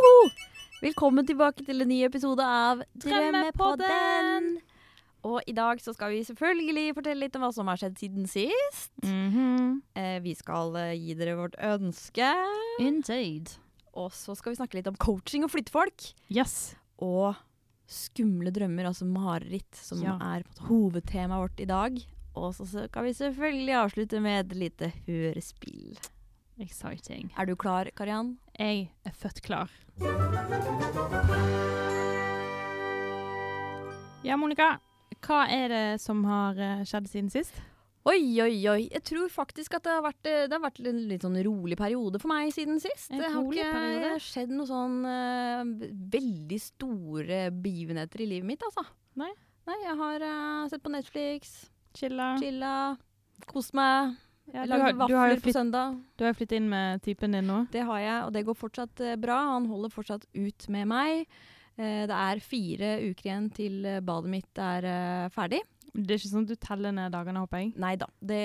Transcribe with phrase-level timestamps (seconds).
[0.00, 0.30] Joho!
[0.80, 4.46] Velkommen tilbake til en ny episode av Drømmepodden.
[5.28, 8.28] Og i dag så skal vi selvfølgelig fortelle litt om hva som har skjedd siden
[8.30, 8.92] sist.
[9.04, 9.82] Mhm.
[10.00, 12.30] Eh, vi skal eh, gi dere vårt ønske.
[12.80, 13.52] Indeed.
[13.92, 16.06] Og så skal vi snakke litt om coaching og flyttefolk.
[16.32, 16.72] Yes.
[17.04, 17.36] Og
[17.90, 20.16] skumle drømmer, altså mareritt, som Ja.
[20.38, 22.00] er hovedtemaet vårt i dag.
[22.40, 25.98] Og så skal vi selvfølgelig avslutte med et lite hørespill.
[26.60, 27.32] Exciting.
[27.38, 28.34] Er du klar, Kariann?
[28.58, 29.72] Jeg er født klar.
[34.20, 34.74] Ja, Monica.
[35.24, 37.56] Hva er det som har eh, skjedd siden sist?
[38.08, 38.84] Oi, oi, oi.
[38.92, 41.76] Jeg tror faktisk at det har vært, eh, det har vært en litt sånn rolig
[41.80, 43.10] periode for meg siden sist.
[43.12, 44.14] En det har ikke periode?
[44.24, 48.84] skjedd noen sånn uh, veldig store begivenheter i livet mitt, altså.
[49.20, 49.32] Nei?
[49.68, 51.54] Nei, jeg har uh, sett på Netflix,
[51.96, 52.34] Chilla.
[52.40, 52.74] chilla,
[53.48, 54.16] kost meg.
[54.54, 55.96] Ja, du, lagde har, vafler på søndag.
[56.16, 57.62] du har jo flyttet inn med typen din nå.
[57.72, 59.38] Det har jeg, og det går fortsatt eh, bra.
[59.54, 61.26] Han holder fortsatt ut med meg.
[61.76, 64.88] Eh, det er fire uker igjen til eh, badet mitt er
[65.34, 65.62] ferdig.
[65.90, 67.72] Det er ikke sånn at du teller ned dagene, håper jeg.
[67.82, 68.42] Nei da, det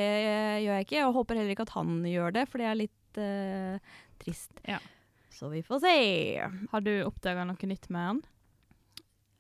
[0.66, 1.02] gjør jeg ikke.
[1.08, 4.64] Og håper heller ikke at han gjør det, for det er litt uh, trist.
[4.66, 4.80] Ja.
[5.36, 5.98] Så vi får se.
[6.72, 8.24] Har du oppdaga noe nytt med han?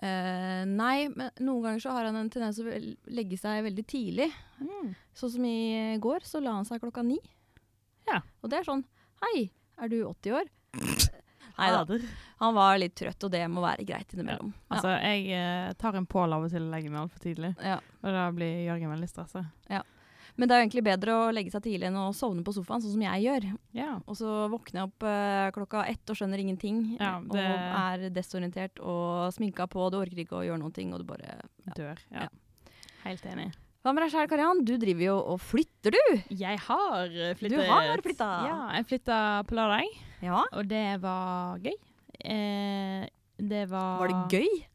[0.03, 2.79] Eh, nei, men noen ganger så har han en tendens til å
[3.15, 4.29] legge seg veldig tidlig.
[5.15, 7.19] Sånn som i går, så la han seg klokka ni.
[8.09, 8.19] Ja.
[8.43, 8.83] Og det er sånn
[9.23, 9.47] Hei,
[9.81, 10.49] er du 80 år?
[11.55, 11.97] Nei da.
[12.41, 14.52] Han var litt trøtt, og det må være greit innimellom.
[14.67, 17.53] Altså, jeg eh, tar en pål av og til og legger meg altfor tidlig.
[17.63, 17.77] Ja.
[18.03, 19.45] Og da blir Jørgen veldig stressa.
[20.38, 22.81] Men det er jo egentlig bedre å legge seg tidlig enn å sovne på sofaen,
[22.83, 23.45] sånn som jeg gjør.
[23.78, 23.91] Ja.
[24.05, 26.81] Og så våkner jeg opp uh, klokka ett og skjønner ingenting.
[27.00, 30.92] Ja, det- Og er desorientert og sminka på, du orker ikke å gjøre noen ting,
[30.94, 31.38] og du bare
[31.77, 31.97] Dør.
[32.11, 32.27] Ja.
[33.05, 33.53] Helt enig.
[33.86, 34.64] Hva med deg sjøl, Kariann?
[34.66, 36.22] Du driver jo og flytter, du!
[36.33, 37.53] Jeg har flyttet.
[37.53, 38.30] Du har flytta.
[38.49, 39.86] Ja, jeg flytta på lørdag,
[40.25, 40.44] Ja.
[40.52, 41.75] og det var gøy.
[42.25, 43.05] Eh,
[43.38, 44.65] det var Var det gøy?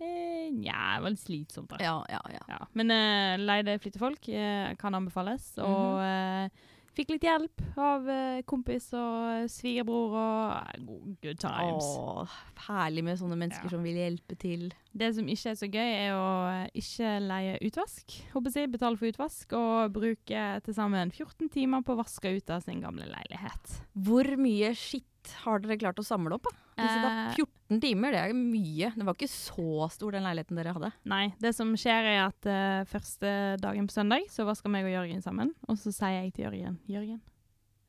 [0.00, 1.78] Eh, Nja, det var litt slitsomt, da.
[1.84, 2.42] Ja, ja, ja.
[2.48, 2.60] Ja.
[2.74, 5.52] Men uh, leide flyttefolk eh, kan anbefales.
[5.60, 11.86] Og eh, fikk litt hjelp av eh, kompis og svigerbror og eh, go- good times.
[12.00, 13.74] Åh, herlig med sånne mennesker Ja.
[13.76, 14.66] som vil hjelpe til.
[14.90, 18.16] Det som ikke er så gøy, er å eh, ikke leie utvask.
[18.34, 22.50] Håper jeg, Betale for utvask og bruke til sammen 14 timer på å vaske ut
[22.56, 23.76] av sin gamle leilighet.
[23.94, 25.06] Hvor mye skitt
[25.44, 26.48] har dere klart å samle opp?
[26.48, 26.52] da?
[26.80, 28.92] Disse da, Eh, 14 timer, det er mye.
[28.96, 30.92] Det var ikke så stor den leiligheten dere hadde.
[31.04, 33.32] Nei, det som skjer er at uh, første
[33.62, 35.54] dagen på søndag så vasker meg og Jørgen sammen.
[35.68, 37.20] Og så sier jeg til Jørgen Jørgen,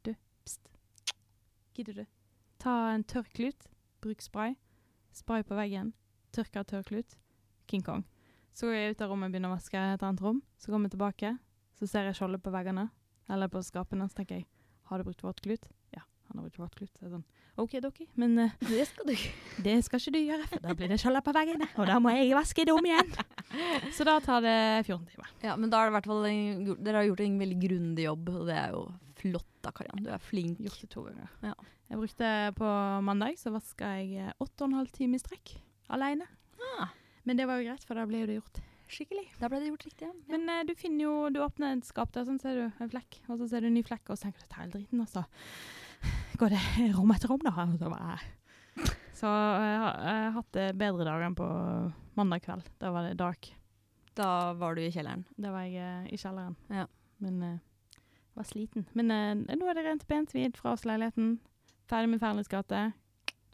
[0.05, 0.13] du,
[0.45, 0.71] pst.
[1.77, 2.05] Gidder du?
[2.61, 3.69] Ta en tørr klut,
[4.03, 4.55] bruk spray.
[5.15, 5.93] Spray på veggen.
[6.35, 7.17] Tørka tørr klut.
[7.67, 8.05] King Kong.
[8.53, 10.41] Så går jeg ut av rommet og begynner å vaske et annet rom.
[10.59, 11.37] Så kommer jeg tilbake,
[11.79, 12.89] så ser jeg skjoldet på veggene.
[13.31, 14.07] Eller på skapene.
[14.11, 14.47] Så tenker jeg
[14.91, 15.69] har du brukt våt klut?
[15.71, 15.80] Ja,
[16.31, 16.91] han har jo ikke klut.
[16.95, 17.25] Det Så sånn,
[17.59, 19.15] OK, dokki, men uh, Det skal du
[19.61, 21.67] det skal ikke du gjøre, for da blir det skjolder på veggene.
[21.75, 23.11] Og da må jeg vaske det om igjen.
[23.97, 24.55] Så da tar det
[24.87, 25.33] 14 timer.
[25.43, 26.23] Ja, men da er det hvert fall
[26.79, 28.85] Dere har gjort en veldig grundig jobb, og det er jo
[29.21, 30.05] flott da, Kariann.
[30.05, 30.63] Du er flink.
[30.63, 31.35] Gjort det to ganger.
[31.51, 31.53] Ja.
[31.91, 35.57] Jeg brukte på mandag, så vaska jeg eh, åtte og en halv time i strekk.
[35.91, 36.25] Alene.
[36.79, 36.95] Ah,
[37.27, 38.61] Men det var jo greit, for da ble jo det gjort
[38.91, 39.25] skikkelig.
[39.39, 40.13] da ble det gjort riktig, ja.
[40.31, 43.21] Men uh, du finner jo Du åpner et skap der, sånn ser du en flekk,
[43.29, 45.11] og så ser du en ny flekk, og så tenker du ta hele driten, og
[45.11, 45.23] så
[46.41, 47.67] går det rom etter rom, da.
[47.77, 48.19] Så bare
[49.17, 51.47] Så jeg jeg hadde bedre dager enn på
[52.17, 52.69] mandag kveld.
[52.81, 53.51] Da var det dark.
[54.17, 55.23] Da var du i kjelleren.
[55.39, 56.57] Da var jeg uh, i kjelleren.
[56.73, 56.87] Ja.
[57.23, 58.01] Men uh,
[58.35, 58.87] var sliten.
[58.97, 61.37] Men uh, nå er det rent pent hvitt fra oss leiligheten.
[61.91, 62.89] Ferdig med Fernes gate.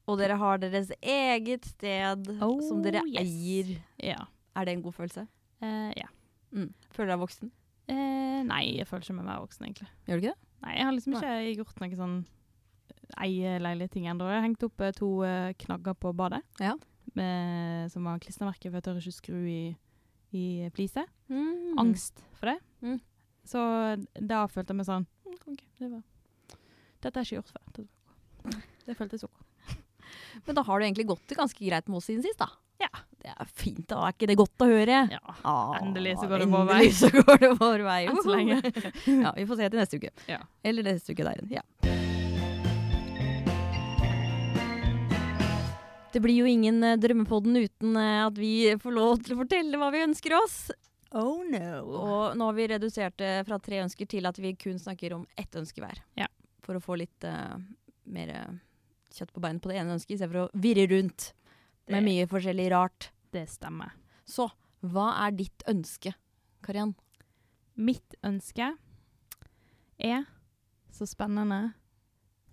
[0.07, 3.27] Og dere har deres eget sted Oh, som dere yes.
[3.27, 3.73] eier.
[3.99, 4.23] Ja.
[4.55, 5.27] Er det en god følelse?
[5.61, 6.07] Uh, ja.
[6.55, 6.71] Mm.
[6.95, 7.51] Føler du deg voksen?
[7.87, 9.89] Uh, nei, jeg føler ikke meg mer voksen, egentlig.
[10.07, 10.51] Gjør du ikke det?
[10.63, 12.17] Nei, jeg har liksom ikke gjort noe sånn
[13.15, 14.27] eie-leilige-ting ennå.
[14.29, 16.73] Jeg har hengt opp eh, to uh, knagger på badet, Ja.
[17.17, 19.61] med, som var klistremerke, for jeg tør ikke skru i,
[20.35, 20.45] i
[20.75, 21.05] flise.
[21.31, 21.77] Mm.
[21.79, 22.59] Angst for det.
[22.83, 22.99] Mm.
[23.47, 23.63] Så
[24.19, 26.01] da følte jeg meg sånn mm, OK, det var
[26.99, 27.87] Dette har jeg ikke gjort før.
[28.87, 29.43] Det føltes OK.
[30.45, 32.47] Men da har du egentlig gått det ganske greit med oss siden sist, da.
[32.79, 32.89] Ja.
[33.17, 34.03] Det er fint, da.
[34.05, 34.99] Er ikke det godt å høre?
[35.11, 35.19] Ja.
[35.43, 36.77] Ah, Endelig så går det vår vei.
[36.85, 37.97] Endelig så går det vår vei.
[38.07, 38.59] Enn så lenge.
[39.25, 40.11] ja, vi får se til neste uke.
[40.29, 40.37] Ja.
[40.63, 41.57] Eller neste uke der igjen.
[41.57, 41.63] Ja.
[46.17, 49.77] Det blir jo ingen eh, Drømmepodden uten eh, at vi får lov til å fortelle
[49.77, 50.55] hva vi ønsker oss.
[51.13, 51.73] Oh no.
[51.93, 55.27] Og nå har vi redusert det fra tre ønsker til at vi kun snakker om
[55.37, 55.99] ett ønske hver.
[56.17, 56.25] Ja.
[56.65, 57.53] For å få litt uh,
[58.09, 58.31] mer
[59.13, 61.27] kjøtt på beinet på det ene ønsket, istedenfor å virre rundt
[61.93, 63.11] med mye forskjellig rart.
[63.29, 63.93] Det stemmer.
[64.25, 64.47] Så
[64.89, 66.15] hva er ditt ønske,
[66.65, 66.95] Kariann?
[67.77, 68.71] Mitt ønske
[70.01, 70.25] er
[70.89, 71.75] så spennende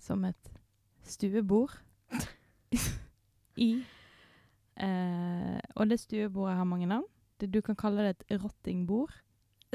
[0.05, 0.53] som et
[1.09, 1.81] stuebord
[3.61, 3.73] i.
[4.81, 7.07] Eh, og det stuebordet har mange navn.
[7.41, 9.13] Det, du kan kalle det et rottingbord.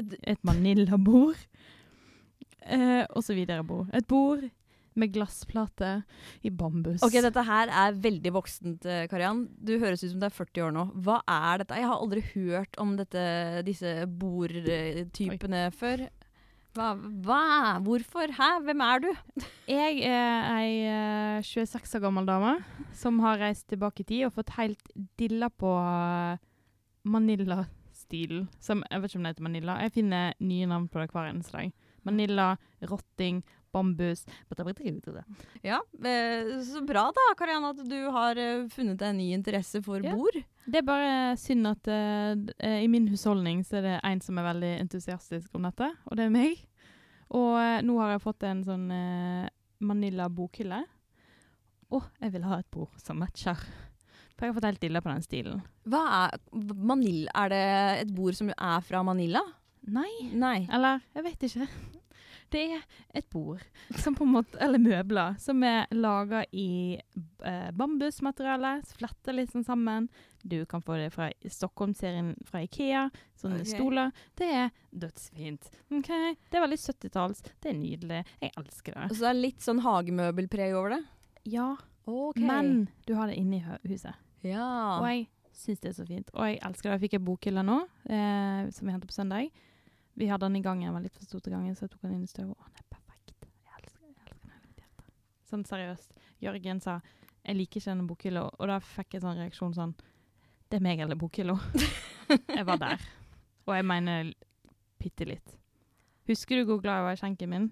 [0.00, 1.38] Et manillabord.
[2.64, 3.88] Eh, og så videre bord.
[3.96, 4.44] Et bord
[4.98, 5.90] med glassplate
[6.42, 7.02] i bambus.
[7.06, 9.08] Ok, dette her er veldig voksent, Karian.
[9.12, 9.42] Kariann.
[9.56, 10.86] Du høres ut som du er 40 år nå.
[11.04, 11.78] Hva er dette?
[11.78, 13.22] Jeg har aldri hørt om dette,
[13.66, 16.08] disse bordtypene før.
[16.70, 17.42] Hva, hva?
[17.82, 18.30] Hvorfor?
[18.36, 18.48] Hæ?
[18.62, 19.08] Hvem er du?
[19.66, 22.52] Jeg er ei eh, 26 år gammel dame
[22.94, 26.38] som har reist tilbake i tid og fått helt dilla på uh,
[27.10, 28.46] Manila-stilen.
[28.62, 29.78] Som Jeg vet ikke om det heter Manila.
[29.82, 31.72] Jeg finner nye navn på det hver eneste dag.
[32.06, 32.52] Manila,
[32.86, 33.42] rotting,
[33.74, 34.24] bambus
[35.66, 39.82] Ja, eh, Så bra da, Karianne, at du har eh, funnet deg en ny interesse
[39.84, 40.14] for Ja.
[40.70, 42.34] Det er bare synd at uh,
[42.78, 46.28] i min husholdning så er det en som er veldig entusiastisk om dette, og det
[46.28, 46.60] er meg.
[47.34, 49.50] Og uh, nå har jeg fått en sånn uh,
[49.82, 50.82] Manila-bokhylle.
[51.90, 53.58] Å, jeg vil ha et bord som matcher.
[54.36, 55.62] For jeg har fått helt dilla på den stilen.
[55.90, 57.32] Hva er Manila?
[57.42, 57.64] Er det
[58.06, 59.42] et bord som er fra Manila?
[59.90, 60.30] Nei.
[60.32, 60.68] Nei.
[60.70, 61.66] Eller, jeg vet ikke.
[62.50, 62.82] Det er
[63.14, 63.62] et bord,
[64.02, 68.80] som på en måte, eller møbler, som er laga i eh, bambusmateriale.
[68.98, 70.08] Fletter litt sånn sammen.
[70.42, 73.04] Du kan få det fra Stockholm-serien fra Ikea.
[73.38, 73.70] Sånne okay.
[73.74, 74.10] stoler.
[74.38, 75.70] Det er dødsfint.
[75.92, 77.44] Ok, Det er veldig 70-talls.
[77.60, 78.24] Det er nydelig.
[78.40, 79.06] Jeg elsker det.
[79.10, 81.02] Og Så det er litt sånn hagemøbelpreg over det?
[81.50, 81.74] Ja,
[82.10, 82.42] Okay.
[82.42, 84.14] men du har det inne i huset.
[84.42, 84.98] Ja.
[84.98, 86.30] Og jeg syns det er så fint.
[86.34, 86.96] Og jeg elsker det.
[86.96, 89.50] Jeg fikk en bokhylle nå, eh, som vi hentet på søndag.
[90.20, 92.04] Vi hadde den i gangen, den var litt for stor til gangen, så jeg tok
[92.04, 92.44] den inn i.
[92.44, 93.32] Å, den er perfekt.
[93.40, 95.06] Jeg elsker, jeg elsker den mitt hjerte.
[95.48, 96.12] Sånn seriøst.
[96.44, 96.98] Jørgen sa
[97.40, 99.94] jeg liker ikke denne bokhylla, og da fikk jeg sånn reaksjon sånn
[100.68, 101.56] Det er meg eller bokhylla.
[102.58, 103.06] jeg var der.
[103.64, 104.34] Og jeg mener
[105.00, 105.56] bitte litt.
[106.28, 107.70] Husker du hvor glad jeg var i skjenken min?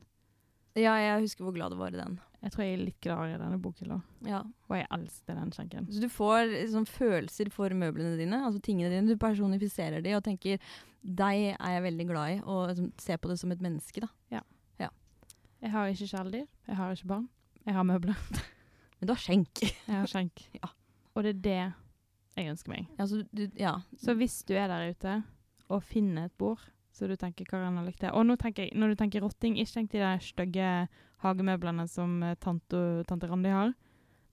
[0.79, 2.17] ja, jeg husker hvor glad du var i den.
[2.39, 3.97] Jeg tror jeg er litt glad i denne bokhylla.
[4.29, 4.45] Ja.
[4.69, 5.89] Og jeg elsker den skjenken.
[5.91, 9.11] Så du får sånn følelser for møblene dine, altså tingene dine.
[9.11, 10.63] Du personifiserer de og tenker
[11.03, 14.13] deg er jeg veldig glad i, og liksom, ser på det som et menneske, da.
[15.61, 16.47] Jeg har ikke kjæledyr.
[16.69, 17.29] Jeg har ikke barn.
[17.67, 18.15] Jeg har møbler.
[18.99, 19.63] Men du har skjenk.
[19.63, 20.45] Jeg har skjenk.
[20.63, 20.71] Ja.
[21.15, 21.63] Og det er det
[22.39, 22.87] jeg ønsker meg.
[22.99, 23.73] Ja, så du, ja.
[23.99, 25.15] Så hvis du er der ute
[25.69, 26.63] og finner et bord
[26.99, 29.77] så du tenker Karen har likt det Og nå tenker når du tenker rotting, ikke
[29.77, 30.71] tenk de der stygge
[31.23, 33.73] hagemøblene som eh, tante, tante Randi har.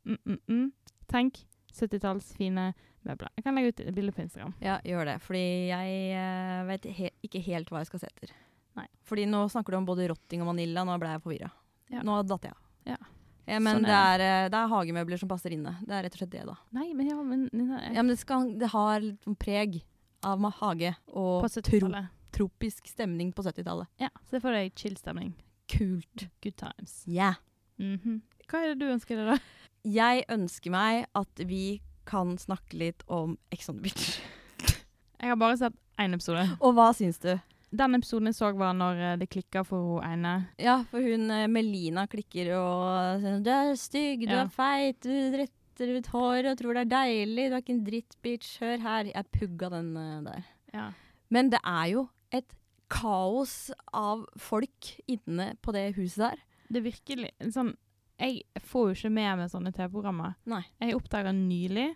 [0.05, 0.65] Mm, mm, mm.
[1.11, 1.43] Tenk
[1.75, 2.71] 70-talls fine
[3.05, 3.29] møbler.
[3.37, 4.55] Jeg kan legge ut bilde på Instagram.
[4.63, 5.15] ja, gjør det.
[5.25, 8.33] Fordi jeg uh, vet he ikke helt hva jeg skal se etter.
[8.79, 8.87] Nei.
[9.07, 10.85] Fordi nå snakker du om både rotting og vanilla.
[10.87, 11.51] nå ble jeg forvirra.
[11.93, 12.01] Ja.
[12.05, 12.63] Nå datt jeg av.
[12.95, 13.01] Ja.
[13.45, 15.75] Ja, men Sånn det, er er, eh, det er hagemøbler som passer inne.
[15.85, 16.55] Det er rett og slett det, da.
[16.73, 19.83] Nei, men ja, men Ja, men det, skal, det har litt sånn preg
[20.25, 22.14] av hage og tro, 70-tallet.
[22.35, 23.87] Tropisk stemning på 70-tallet.
[24.01, 25.33] Ja, se for deg chill-stemning.
[25.71, 26.27] Kult.
[26.43, 26.99] Good times.
[27.07, 27.39] Yeah.
[27.81, 28.21] Mhm.
[28.45, 29.39] Hva er det du ønsker deg, da?
[29.85, 34.19] Jeg ønsker meg at vi kan snakke litt om Ex on the Beach.
[35.21, 36.43] Jeg har bare sett én episode.
[36.61, 37.31] Og hva syns du?
[37.75, 40.33] Den episoden jeg så, var når eh, det klikka for hun ene.
[40.61, 44.43] Ja, for hun eh, Melina klikker og sier Du er stygg, du Ja.
[44.45, 47.47] er feit, du retter ut håret og tror det er deilig.
[47.49, 48.53] Du er ikke en dritt, bitch.
[48.61, 49.09] Hør her.
[49.11, 50.45] Jeg pugga den eh, der.
[50.77, 50.85] Ja.
[51.33, 52.05] Men det er jo
[52.41, 52.55] et
[52.91, 56.43] kaos av folk inne på det huset der.
[56.69, 57.75] Det er virkelig sånn
[58.15, 60.37] Jeg får jo ikke med meg sånne TV-programmer.
[60.47, 60.61] Nei.
[60.79, 61.89] Jeg oppdaga nylig,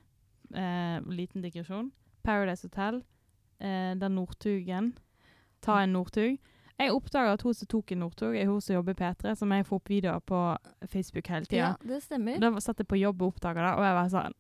[0.52, 1.94] eh, liten digresjon,
[2.28, 3.04] Paradise Hotel,
[3.62, 4.98] eh, der Northugen
[5.62, 6.38] Ta en Northug.
[6.80, 9.52] Jeg oppdaga at hun som tok en Northug, er hun som jobber i P3, som
[9.52, 10.44] jeg får opp videoer på
[10.88, 11.74] Facebook hele tida.
[11.74, 12.40] Ja, det stemmer.
[12.40, 14.38] Da satt jeg på jobb og oppdaga det, og jeg var sånn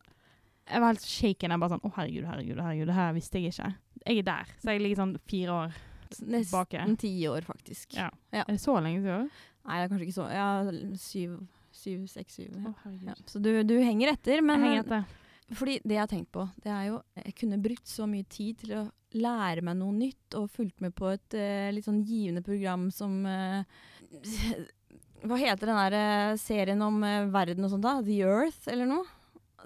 [0.69, 1.51] Jeg var helt shaken.
[1.51, 3.69] Jeg bare sånn Å, herregud, herregud, herregud, det her visste jeg ikke.
[4.05, 4.51] Jeg er der.
[4.61, 5.79] Så jeg ligger sånn fire år.
[6.25, 7.93] Nesten ti år, faktisk.
[7.97, 8.09] Ja.
[8.33, 8.43] Ja.
[8.45, 9.29] Er det så lenge siden?
[9.69, 10.49] Nei, det er kanskje ikke så Ja,
[10.97, 11.35] syv,
[11.75, 12.55] syv seks, syv.
[12.57, 12.75] Å,
[13.05, 13.17] Ja.
[13.29, 15.17] Så du, du henger etter, men jeg henger etter.
[15.57, 18.59] Fordi det jeg har tenkt på, det er jo Jeg kunne brukt så mye tid
[18.63, 18.87] til å
[19.17, 23.23] lære meg noe nytt, og fulgt med på et uh, litt sånn givende program som
[23.25, 23.63] uh,
[25.25, 27.97] Hva heter den der eh, serien om uh, verden og sånt, da?
[28.05, 29.03] The Earth, eller noe?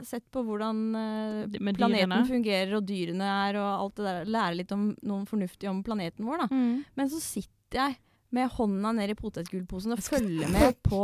[0.02, 4.32] Sett på hvordan uh, planeten fungerer, og dyrene er, og alt det der.
[4.36, 6.48] Lære litt om noen fornuftig om planeten vår, da.
[6.52, 6.84] Mm.
[6.98, 8.00] Men så sitter jeg
[8.34, 11.04] med hånda ned i potetgullposen og følger med på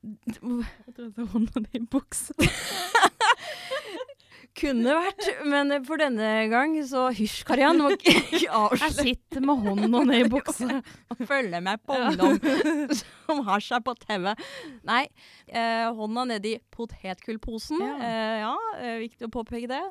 [0.00, 2.34] Jeg trodde hånda di i buksa.
[4.60, 7.80] Kunne vært, men for denne gang så hysj, Kariann.
[7.80, 8.12] Må ikke
[8.44, 10.80] Jeg avsløre sitter med hånda ned i buksa.
[11.10, 12.38] og følge med på ungdom
[13.00, 14.32] som har seg på TV.
[14.88, 15.04] Nei,
[15.48, 17.80] eh, hånda nedi potetgullposen.
[17.80, 17.94] Ja.
[18.04, 19.84] Eh, ja, eh, viktig å påpeke det.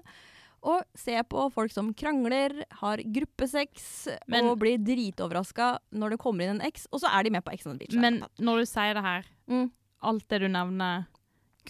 [0.69, 6.45] Og se på folk som krangler, har gruppesex Men- og blir dritoverraska når det kommer
[6.45, 7.95] inn en eks, og så er de med på Ex on the Beach.
[7.95, 9.71] Men når du sier det her, mm.
[10.03, 11.07] alt det du nevner,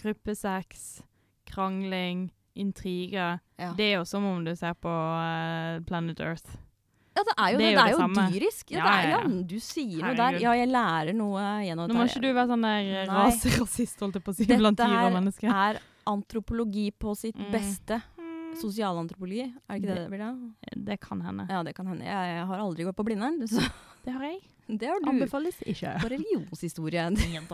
[0.00, 1.02] gruppesex,
[1.46, 3.38] krangling, intriger.
[3.58, 3.72] Ja.
[3.76, 6.56] Det er jo som om du ser på uh, Planet Earth.
[7.16, 7.66] Ja, det er jo Det det.
[7.66, 8.70] er Det det, er det jo dyrisk.
[8.70, 10.38] Ja, Ja, det er, du sier noe der.
[10.40, 14.14] Ja, jeg lærer noe gjennom Nå må ikke du være sånn der eh, raserasist, holdt
[14.20, 15.50] jeg på å si, Dette blant dyr og mennesker.
[15.50, 17.50] er antropologi på sitt Mm.
[17.52, 18.00] beste.
[18.16, 20.84] Mm, Sosialantropologi, er det ikke det Det- det blir da?
[20.90, 21.46] Det kan hende.
[21.50, 22.04] Ja, det kan hende.
[22.04, 23.60] Jeg, jeg har aldri gått på Blindern, så
[24.04, 24.40] Det har jeg.
[24.78, 25.10] det har du.
[25.10, 25.98] Anbefales ikke.
[26.00, 27.10] På religionshistorie.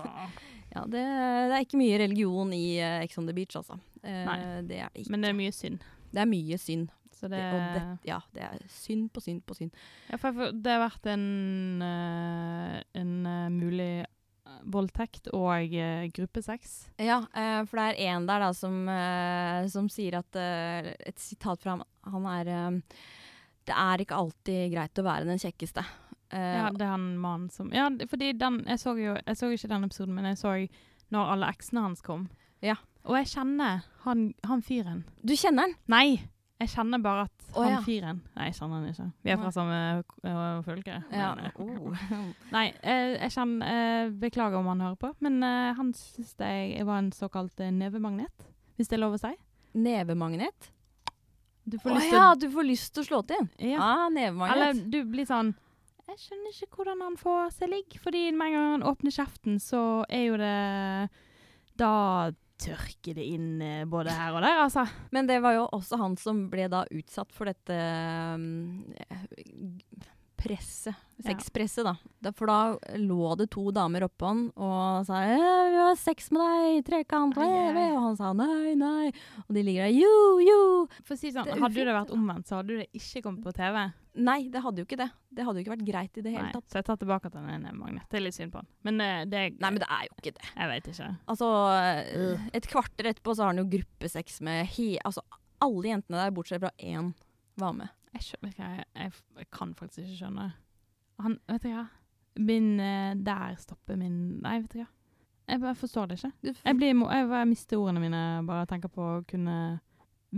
[0.76, 3.79] Ja, det, det er ikke mye religion i uh, Ex on the Beach, altså.
[4.07, 4.39] Eh, Nei.
[4.69, 5.11] Det er det ikke.
[5.15, 5.81] Men det er mye synd.
[6.15, 6.89] Det er mye synd.
[7.17, 9.73] Så det, Det, det, ja, det er synd på synd på synd.
[10.11, 11.23] ja, for, det har vært en,
[11.83, 16.75] eh, en eh, mulig eh, voldtekt og uh, gruppesex.
[17.03, 21.19] Ja, eh, for det er en der da som, eh, som sier at eh, Et
[21.19, 21.83] sitat fra ham.
[22.13, 22.79] Han er eh,
[23.67, 25.83] Det er ikke alltid greit å være den kjekkeste.
[26.31, 29.51] Eh, Ja, det er han mannen som Ja, fordi den Jeg så jo Jeg så
[29.55, 30.55] ikke den episoden, men jeg så
[31.15, 32.29] når alle eksene hans kom.
[32.61, 32.75] Ja.
[33.07, 35.05] Og jeg kjenner han, han fyren.
[35.23, 35.77] Du kjenner han?
[35.91, 36.09] Nei!
[36.57, 37.81] Jeg kjenner bare at han han ja.
[37.85, 39.07] fyren Nei, jeg kjenner han ikke.
[39.25, 39.81] Vi er fra samme
[40.25, 41.01] uh, fylke.
[41.13, 41.29] Ja.
[41.61, 42.07] Oh.
[42.55, 46.71] Nei, eh, jeg kjenner eh, Beklager om han hører på, men uh, han syns jeg,
[46.79, 48.49] jeg var en såkalt nevemagnet.
[48.77, 49.35] Hvis det er lov å si.
[49.77, 50.73] Nevemagnet?
[51.67, 53.83] Du oh, lyst ja, du får lyst til å slå til ja.
[53.83, 55.49] Ah, Eller du blir sånn
[56.07, 59.59] Jeg skjønner ikke hvordan han får seg ligg, fordi med en gang han åpner kjeften,
[59.59, 60.53] så er jo det
[61.81, 61.91] Da
[62.61, 64.87] tørker det inn eh, både her og der, altså.
[65.15, 67.77] Men det var jo også han som ble da utsatt for dette
[68.37, 68.85] um,
[70.37, 70.95] presset.
[71.25, 71.95] Sexpresset, da.
[72.23, 72.33] da.
[72.37, 76.45] For da lå det to damer oppå han og sa «Eh, 'Vi har sex med
[76.45, 79.13] deg, trekant', og han sa nei, nei.
[79.47, 80.89] Og de ligger der 'jo, jo'.
[81.03, 83.57] For å si sånn, Det Hadde det vært omvendt, så hadde det ikke kommet på
[83.57, 83.93] TV.
[84.17, 85.09] Nei, det hadde jo ikke det.
[85.37, 86.67] Det hadde jo ikke vært greit i det hele Nei, tatt.
[86.73, 88.07] så jeg tar tilbake at han er en magnet.
[88.11, 88.71] Det er litt synd på han.
[88.89, 90.53] Men uh, det er Nei, men det er jo ikke det.
[90.53, 91.11] Jeg vet ikke.
[91.35, 91.51] Altså,
[92.57, 94.95] et kvarter etterpå så har han jo gruppesex med he...
[95.05, 95.25] Altså,
[95.65, 97.13] alle jentene der, bortsett fra én,
[97.61, 97.93] var med.
[98.17, 100.51] Jeg, skjønner, ikke, jeg, jeg, jeg kan faktisk ikke skjønne.
[101.25, 101.87] Han, vet du hva?
[102.37, 104.91] Min eh, Der stopper min Nei, vet du hva.
[105.47, 106.33] Jeg bare forstår det ikke.
[106.43, 109.79] Jeg, blir, jeg, mister ordene mine bare å tenker på å kunne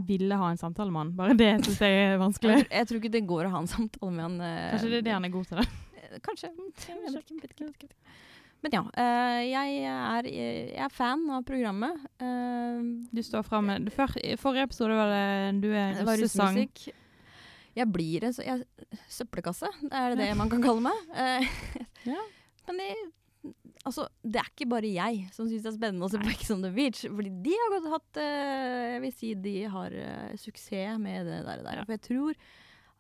[0.06, 1.12] ville ha en samtale med han.
[1.18, 2.56] Bare det syns jeg er vanskelig.
[2.62, 4.40] jeg, jeg tror ikke det går å ha en samtale med han.
[4.40, 5.56] eh, Kanskje det er det han er god til.
[5.62, 5.64] da.
[6.02, 6.50] Eh, Kanskje.
[6.88, 8.14] Jeg vet ikke, vet ikke, vet ikke.
[8.58, 12.00] Men ja, eh, jeg, er, jeg er fan av programmet.
[12.18, 14.10] Uh, Du står fram med for,
[14.42, 16.58] forrige episode var det du er russesang.
[17.78, 18.34] Jeg blir en
[19.06, 21.06] søppelkasse, er det det man kan kalle meg.
[21.14, 21.46] Uh,
[22.10, 22.18] Ja.
[22.68, 22.96] Men jeg,
[23.84, 26.50] altså, det er ikke bare jeg som syns det er spennende å se på Ex
[26.54, 27.04] on the Beach.
[27.06, 31.42] Fordi de har godt hatt eh, Jeg vil si de har eh, suksess med det
[31.46, 31.64] der.
[31.66, 31.80] der.
[31.80, 31.86] Ja.
[31.86, 32.42] For jeg tror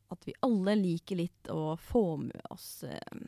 [0.08, 3.24] at vi alle liker litt å få med oss eh,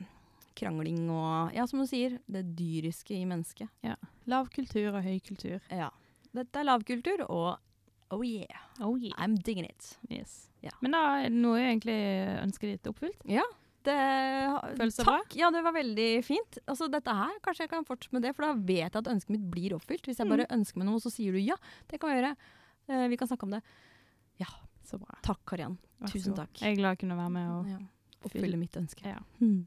[0.56, 3.68] krangling og Ja, som du sier, det dyriske i mennesket.
[4.30, 5.58] Lav kultur og høykultur.
[5.72, 5.90] Ja.
[6.36, 7.58] Dette er lavkultur, og
[8.14, 9.14] oh yeah, Oh yeah.
[9.18, 9.96] I'm digging it.
[10.08, 10.50] Yes.
[10.62, 10.70] Ja.
[10.80, 11.02] Men da
[11.32, 11.96] nå er egentlig
[12.42, 13.24] ønsket ditt oppfylt.
[13.28, 13.44] Ja.
[13.82, 15.18] Det, Føles det bra?
[15.20, 15.36] takk.
[15.40, 16.58] Ja, det var veldig fint.
[16.68, 19.30] Altså, dette her, Kanskje jeg kan fortsette med det, for da vet jeg at ønsket
[19.30, 20.04] mitt blir oppfylt.
[20.04, 20.36] Hvis jeg Mm.
[20.36, 21.56] bare ønsker meg noe, så sier du ja.
[21.88, 22.36] Det kan vi gjøre.
[22.90, 23.62] Uh, vi kan snakke om det.
[24.90, 25.14] Så bra.
[25.22, 25.76] Takk, Kariann.
[26.10, 26.50] Tusen takk.
[26.58, 27.48] Jeg er glad jeg kunne være med.
[27.50, 27.78] Og, Ja.
[28.24, 29.04] Oppfylle mitt ønske.
[29.06, 29.20] ja.
[29.38, 29.66] Hmm.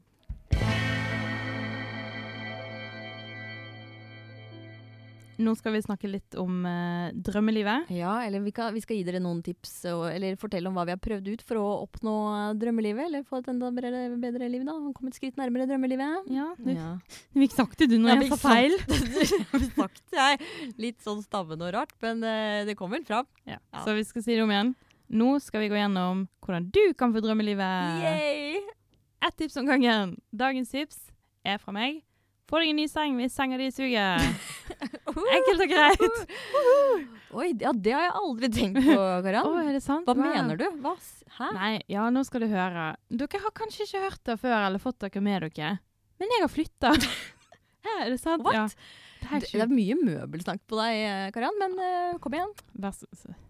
[5.42, 7.88] Nå skal vi snakke litt om eh, drømmelivet.
[7.94, 10.84] Ja, eller vi, kan, vi skal gi dere noen tips, og, eller fortelle om hva
[10.86, 12.14] vi har prøvd ut for å oppnå
[12.60, 13.08] drømmelivet.
[13.08, 14.76] Eller få et enda bedre, bedre liv, da.
[14.94, 16.30] Komme et skritt nærmere drømmelivet.
[16.34, 16.92] Ja, du, Ja.
[17.34, 18.78] du fikk sagt det du når jeg fikk sa feil.
[19.54, 20.38] Jeg sagt jeg.
[20.80, 23.26] Litt sånn stammende og rart, men eh, det kom vel fram.
[23.48, 23.58] Ja.
[23.74, 23.82] Ja.
[23.84, 24.74] Så vi skal si det om igjen.
[25.14, 28.00] Nå skal vi gå gjennom hvordan du kan få drømmelivet.
[28.06, 28.62] Yay!
[29.24, 30.16] Ett tips om gangen.
[30.34, 30.98] Dagens tips
[31.44, 32.02] er fra meg.
[32.50, 34.20] Få deg en ny seng hvis senga di suger.
[35.36, 36.04] Enkelt og greit.
[37.34, 38.94] Oi, ja, det har jeg aldri tenkt på,
[39.26, 39.48] Karian.
[39.50, 40.06] oh, er det sant?
[40.06, 40.26] Hva Wow.
[40.28, 40.66] mener du?
[40.84, 40.92] Hva?
[41.38, 41.48] Hæ?
[41.56, 42.84] Nei, ja, nå skal du høre.
[43.10, 45.72] Dere har kanskje ikke hørt det før eller fått dere med dere,
[46.22, 46.92] men jeg har flytta.
[47.84, 48.40] Er det sant?
[48.46, 48.54] What?
[48.56, 48.62] Ja.
[49.20, 51.02] Det er Det, det er mye møbelsnakk på deg,
[51.34, 52.52] Karian, men uh, kom igjen.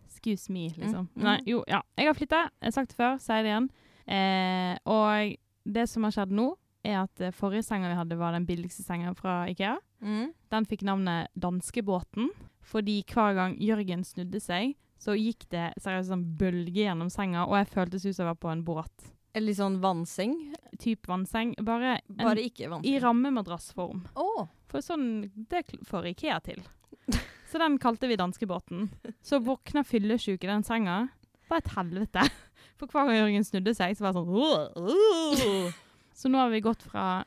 [0.08, 1.06] Excuse me, liksom.
[1.12, 1.24] Mm, mm.
[1.28, 1.80] Nei, jo, ja.
[1.98, 2.40] Jeg har flytta.
[2.62, 3.68] Jeg har sagt det før, sier det igjen.
[4.10, 5.34] Eh, og
[5.76, 6.46] det som har skjedd nå,
[6.84, 9.76] er at eh, forrige senga vi hadde, var den billigste senga fra Ikea.
[10.04, 12.30] Den fikk navnet Danskebåten,
[12.64, 17.58] fordi hver gang Jørgen snudde seg, så gikk det seriøst sånn bølge gjennom senga, og
[17.58, 19.10] jeg føltes ut som jeg var på en båt.
[19.34, 20.36] En litt sånn vannseng.
[20.78, 21.56] Typ vannseng.
[21.66, 23.00] Bare, en, Bare ikke i vannseng.
[23.02, 24.04] rammemadrassform.
[24.14, 24.46] Oh.
[24.70, 26.62] For sånn, det får Ikea til.
[27.50, 28.88] Så den kalte vi danskebåten.
[29.26, 31.08] Så våkna fyllesyk i den senga.
[31.50, 32.28] Bare var et helvete.
[32.78, 35.74] For hver gang Jørgen snudde seg, så var det sånn.
[36.18, 37.24] Så nå har vi gått fra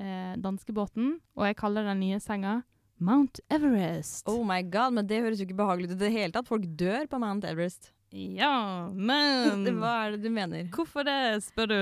[0.00, 2.62] eh, danskebåten, og jeg kaller den nye senga
[2.98, 4.26] Mount Everest.
[4.26, 6.48] Oh my god, men det høres jo ikke behagelig ut i det hele tatt.
[6.50, 7.92] Folk dør på Mount Everest.
[8.10, 10.64] Ja, men Hva er det du mener?
[10.74, 11.80] Hvorfor det, spør du?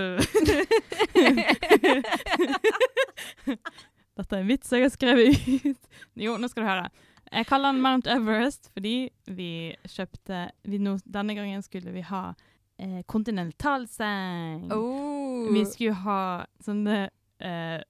[4.16, 5.82] Dette er en vits jeg har skrevet ut.
[6.18, 6.88] Jo, nå skal du høre.
[7.30, 12.34] Jeg kaller den Mount Everest fordi vi kjøpte vi no, Denne gangen skulle vi ha
[12.78, 14.70] eh, kontinentalseng.
[14.72, 15.48] Oh.
[15.52, 17.08] Vi skulle ha sånne
[17.40, 17.80] eh,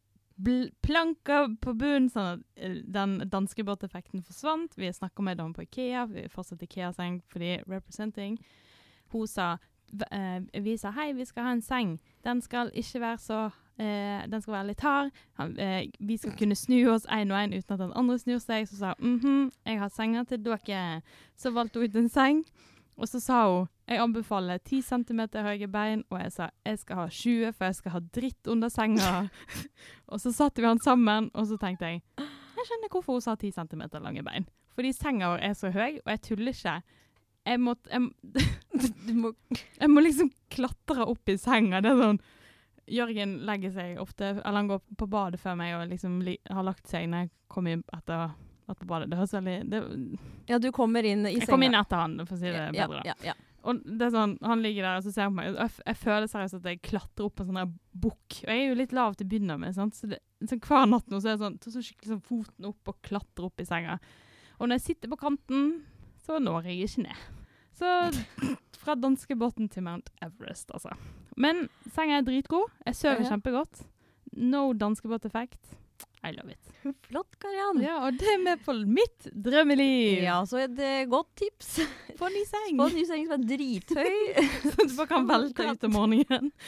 [0.82, 4.76] planker på bunnen, sånn at eh, den danskebåteffekten forsvant.
[4.76, 8.36] Vi snakka med dem på Ikea, vi fortsatte Ikea-seng fordi representing.
[9.12, 9.56] Hun sa
[10.10, 11.96] eh, Vi sa hei, vi skal ha en seng.
[12.24, 15.10] Den skal ikke være så Uh, Den skal være litt hard.
[15.36, 18.38] Han, uh, vi skal kunne snu oss én og én uten at den andre snur
[18.40, 18.64] seg.
[18.68, 21.02] Så sa hun mhm, jeg har senger til dere.
[21.36, 22.40] Så valgte hun ut en seng.
[22.96, 26.98] Og så sa hun jeg anbefaler 10 cm høye bein, og jeg sa jeg skal
[26.98, 29.12] ha 20, for jeg skal ha dritt under senga.
[30.10, 32.02] og så satte vi han sammen, og så tenkte jeg
[32.56, 34.46] jeg skjønner hvorfor hun sa 10 cm lange bein.
[34.74, 36.80] Fordi senga vår er så høy, og jeg tuller ikke.
[37.46, 38.00] Jeg må, jeg,
[39.22, 39.32] må
[39.82, 41.82] jeg må liksom klatre opp i senga.
[41.84, 42.24] Det er sånn
[42.86, 46.62] Jørgen legger seg ofte Eller han går på badet før meg og liksom li, har
[46.62, 48.36] lagt seg når jeg kommer inn etter
[48.68, 49.10] vært på badet.
[49.10, 49.80] Det høres veldig det,
[50.50, 52.86] Ja, du kommer inn i Jeg kom inn etter han, for å si det ja,
[52.86, 53.02] bedre.
[53.06, 53.34] ja, ja.
[53.66, 55.56] Og det er sånn, Han ligger der og så ser han på meg.
[55.58, 58.36] Jeg, jeg føler seriøst at jeg klatrer opp en sånn bukk.
[58.44, 59.94] Og jeg er jo litt lav til å begynne med, sant?
[59.98, 62.68] så det, så hver natt nå så er det sånn, tar så skikkelig sånn foten
[62.70, 63.98] opp og klatrer opp i senga.
[64.60, 65.66] Og når jeg sitter på kanten,
[66.26, 67.24] så når jeg ikke ned.
[67.76, 67.90] Så
[68.86, 70.94] fra danskebåten til Mount Everest, altså.
[71.36, 72.70] Men senga er dritgod.
[72.86, 73.32] Jeg sover Ja.
[73.34, 73.82] kjempegodt.
[74.36, 75.74] No danskebåteffekt.
[76.26, 76.72] I love it.
[77.08, 77.80] Flott, Kariann.
[77.84, 80.24] Ja, og det er med på mitt drømmeliv.
[80.26, 80.80] Ja, så et
[81.10, 81.72] godt tips.
[82.18, 82.78] Få ny seng.
[82.80, 84.14] Få ny seng som er drithøy.
[84.66, 86.52] Så du bare kan velte ut om morgenen.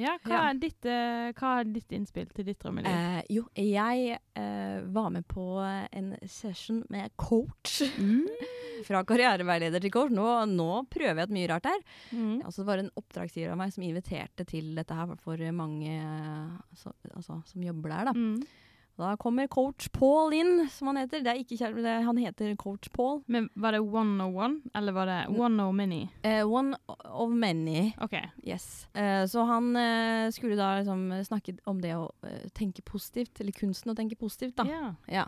[0.00, 0.40] Ja, hva, Ja.
[0.50, 2.90] Er ditt, uh, hva er ditt innspill til ditt drømmeliv?
[2.90, 7.80] Uh, jo, jeg uh, var med på en session med coach.
[7.96, 8.26] Mm.
[8.84, 10.12] Fra karriereveileder til coach.
[10.14, 11.80] Nå, nå prøver jeg et mye rart her.
[12.10, 12.42] Mm.
[12.42, 16.54] Altså, det var en oppdragsgiver av meg som inviterte til dette her for mange eh,
[16.78, 18.10] så, altså, som jobber der.
[18.10, 18.14] Da.
[18.18, 18.63] Mm.
[18.96, 21.22] Da kommer coach Paul inn, som han heter.
[21.24, 23.22] Det er ikke kjære, det, han heter coach Paul.
[23.26, 26.04] Men var det one of one, eller var det one of many?
[26.24, 27.92] Uh, one of many.
[28.00, 28.14] OK.
[28.46, 28.86] Yes.
[28.94, 33.52] Uh, så han uh, skulle da liksom snakke om det å eh, tenke positivt, eller
[33.56, 34.68] kunsten å tenke positivt, da.
[34.70, 34.92] Ja.
[35.10, 35.26] Ja.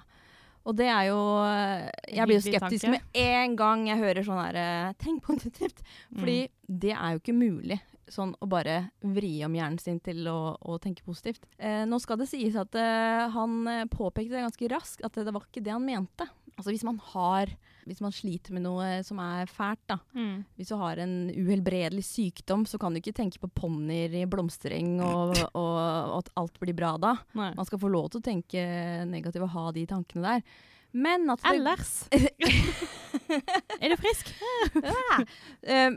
[0.66, 4.40] Og det er jo eh, Jeg blir jo skeptisk med en gang jeg hører sånn
[4.40, 5.78] her eh, Tenk positivt.
[6.10, 6.80] Fordi Mm.
[6.82, 7.76] det er jo ikke mulig
[8.10, 11.46] sånn å bare vri om hjernen sin til å, å tenke positivt.
[11.58, 15.26] Eh, nå skal det sies at eh, han eh, påpekte det ganske raskt at det,
[15.26, 16.28] det var ikke det han mente.
[16.56, 17.50] Altså hvis man har
[17.86, 20.00] Hvis man sliter med noe som er fælt, da.
[20.16, 20.40] Mm.
[20.58, 24.96] Hvis du har en uhelbredelig sykdom, så kan du ikke tenke på ponnier i blomstereng
[25.06, 25.76] og, og,
[26.14, 27.12] og at alt blir bra da.
[27.38, 27.52] Nei.
[27.54, 28.64] Man skal få lov til å tenke
[29.06, 30.58] negativt og ha de tankene der.
[30.96, 31.90] Men at det, Ellers
[33.82, 34.30] Er du frisk?
[35.66, 35.90] Eh,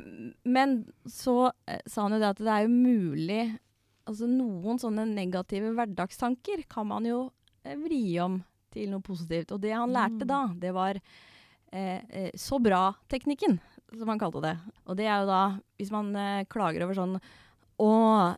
[0.43, 0.73] men
[1.07, 3.41] så eh, sa han jo det at det er jo mulig
[4.09, 7.19] Altså noen sånne negative hverdagstanker kan man jo
[7.63, 8.39] eh, vri om
[8.73, 9.51] til noe positivt.
[9.53, 10.29] Og det han lærte Mm.
[10.29, 10.97] da, det var
[11.73, 13.59] eh, så bra-teknikken,
[13.97, 14.55] som han kalte det.
[14.89, 15.41] Og det er jo da
[15.77, 17.15] hvis man eh, klager over sånn
[17.79, 17.91] Å,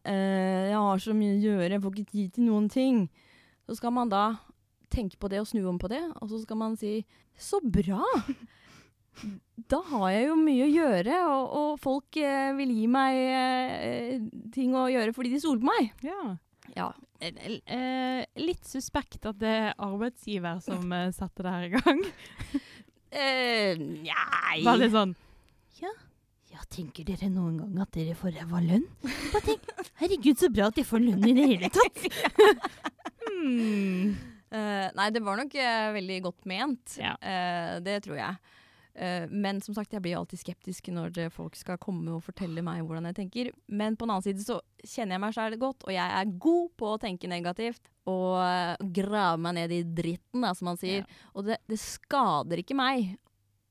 [0.05, 2.99] eh, jeg har så mye å gjøre, jeg får ikke tid til noen ting.
[3.65, 4.25] Så skal man da
[4.91, 7.01] tenke på det og snu om på det, og så skal man si
[7.39, 8.03] Så bra!
[9.71, 14.23] Da har jeg jo mye å gjøre, og, og folk eh, vil gi meg eh,
[14.55, 15.89] ting å gjøre fordi de stoler på meg.
[16.07, 16.35] Ja.
[16.77, 16.87] Ja.
[17.19, 22.05] Eh, eh, litt suspekt at det er arbeidsgiver som eh, setter det her i gang.
[23.11, 25.09] Eh, nei Bare litt sånn
[25.81, 25.89] Ja,
[26.47, 28.85] ja, tenker dere noen gang at dere får ræva lønn?
[29.03, 29.67] Bare tenk,
[29.99, 32.05] herregud, så bra at de får lønn i det hele tatt.
[33.25, 34.15] hmm.
[34.51, 36.97] Eh, nei, det var nok eh, veldig godt ment.
[36.99, 37.15] Ja.
[37.21, 38.57] Eh, det tror jeg.
[39.31, 43.05] Men som sagt, jeg blir alltid skeptisk når folk skal komme og fortelle meg hvordan
[43.07, 43.49] jeg tenker.
[43.71, 46.73] Men på den annen side så kjenner jeg meg sjæl godt, og jeg er god
[46.75, 47.87] på å tenke negativt.
[48.11, 48.35] Og
[48.91, 51.07] grave meg ned i dritten, da, som man sier.
[51.31, 53.15] Og det, det skader ikke meg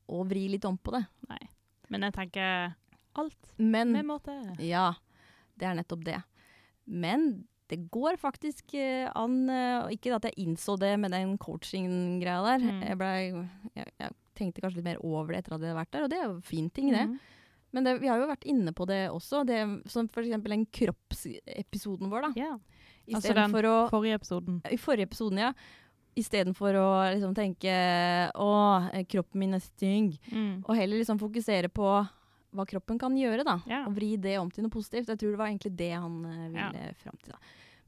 [0.09, 1.05] å vri litt om på det.
[1.29, 1.43] Nei.
[1.93, 2.73] Men jeg tenker
[3.21, 4.41] alt Men med måte.
[4.65, 4.95] Ja,
[5.61, 6.23] det er nettopp det.
[6.89, 12.41] Men det går faktisk eh, an eh, Ikke at jeg innså det med den coaching-greia
[12.47, 12.65] der.
[12.65, 12.81] Mm.
[12.89, 13.11] Jeg, ble,
[13.79, 16.11] jeg, jeg tenkte kanskje litt mer over det etter at jeg hadde vært der, og
[16.13, 17.07] det er jo en fin ting, det.
[17.11, 17.19] Mm.
[17.71, 22.11] Men det, vi har jo vært inne på det også, det, som eksempel den kroppsepisoden
[22.11, 22.33] vår, da.
[22.39, 22.57] Yeah.
[23.11, 24.59] I Altså den for å Forrige episoden.
[24.71, 25.53] I forrige episoden, ja.
[26.19, 27.75] Istedenfor å liksom tenke
[28.35, 28.51] å,
[28.91, 30.17] eh, kroppen min er stygg.
[30.33, 30.65] Mm.
[30.67, 31.87] Og heller liksom fokusere på
[32.51, 33.61] hva kroppen kan gjøre, da.
[33.71, 33.85] Ja.
[33.87, 35.11] Og vri det om til noe positivt.
[35.13, 37.37] Jeg tror det var egentlig det han ville ville fram til.
[37.37, 37.39] da.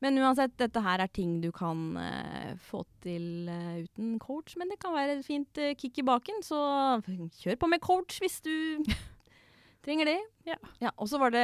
[0.02, 4.56] Men uansett, dette her er ting du kan uh, få til uh, uten coach.
[4.58, 6.58] Men det kan være et fint uh, kick i baken, så
[7.06, 8.82] kjør på med coach hvis du
[9.86, 10.18] trenger det.
[10.48, 10.58] Ja.
[10.96, 11.36] og så var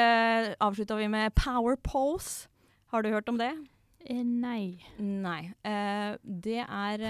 [0.58, 2.48] avslutta vi med power pose.
[2.90, 3.52] Har du hørt om det?
[4.08, 4.80] Eh, nei.
[4.98, 5.52] Nei.
[6.22, 7.02] Det er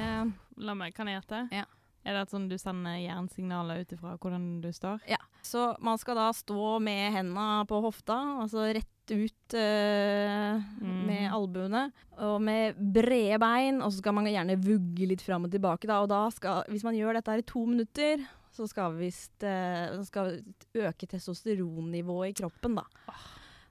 [0.58, 1.44] La meg, kan jeg gjette?
[1.54, 1.64] Ja.
[2.08, 5.04] Er det sånn du sender jernsignaler ut ifra hvordan du står?
[5.06, 5.20] Ja.
[5.44, 10.98] Så man skal da stå med henda på hofta, altså rett ut uh, mm.
[11.08, 11.84] med albuene,
[12.18, 16.00] og med brede bein, og så skal man gjerne vugge litt fram og tilbake, da.
[16.04, 19.98] Og da skal, hvis man gjør dette her i to minutter, så skal visst uh,
[20.06, 20.40] skal
[20.74, 22.86] øke testosteronnivået i kroppen, da.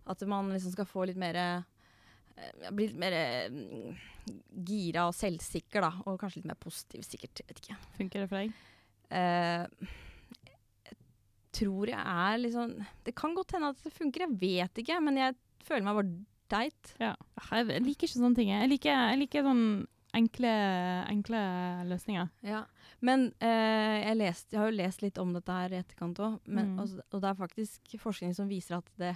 [0.07, 3.95] At man liksom skal få litt mer eh, bli litt mer eh,
[4.67, 5.91] gira og selvsikker, da.
[6.07, 7.43] Og kanskje litt mer positiv, sikkert.
[7.47, 7.79] Vet ikke.
[7.99, 8.67] Funker det for deg?
[9.11, 10.06] Eh, jeg
[11.57, 12.73] tror jeg er liksom
[13.05, 14.99] Det kan godt hende at det funker, jeg vet ikke.
[15.03, 15.35] Men jeg
[15.67, 16.17] føler meg bare
[16.47, 16.93] teit.
[17.01, 17.13] Ja.
[17.51, 18.49] Jeg liker ikke sånne ting.
[18.53, 19.63] Jeg liker, jeg liker sånn
[20.17, 20.51] enkle,
[21.11, 21.39] enkle
[21.89, 22.29] løsninger.
[22.47, 22.61] Ja.
[23.05, 26.37] Men eh, jeg, lest, jeg har jo lest litt om dette her i etterkant òg,
[26.47, 26.79] Mm.
[26.79, 29.11] og, og det er faktisk forskning som viser at det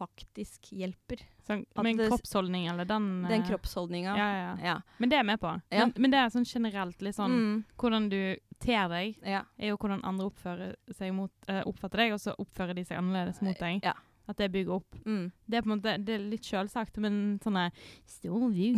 [0.00, 1.20] faktisk hjelper.
[1.46, 4.16] Sånn, At med en det- kroppsholdning eller den Den eh, kroppsholdninga.
[4.16, 4.76] Ja, ja, ja.
[4.98, 5.54] Men det er jeg med på.
[5.70, 7.64] Men, men det er sånn generelt litt sånn Mm.
[7.78, 12.20] Hvordan du ter deg, er jo hvordan andre oppfører seg mot, uh, oppfatter deg, og
[12.20, 13.80] så oppfører de seg annerledes mot deg.
[13.82, 13.94] Ja.
[14.28, 14.94] At det bygger opp.
[15.06, 15.32] Mm.
[15.48, 17.72] Det er på en måte det er litt sjølsagt, men sånn der
[18.06, 18.76] Stå du,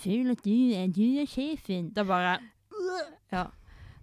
[0.00, 1.92] føl at du er, du er sjefen.
[1.92, 2.38] Det er bare
[3.32, 3.50] Ja.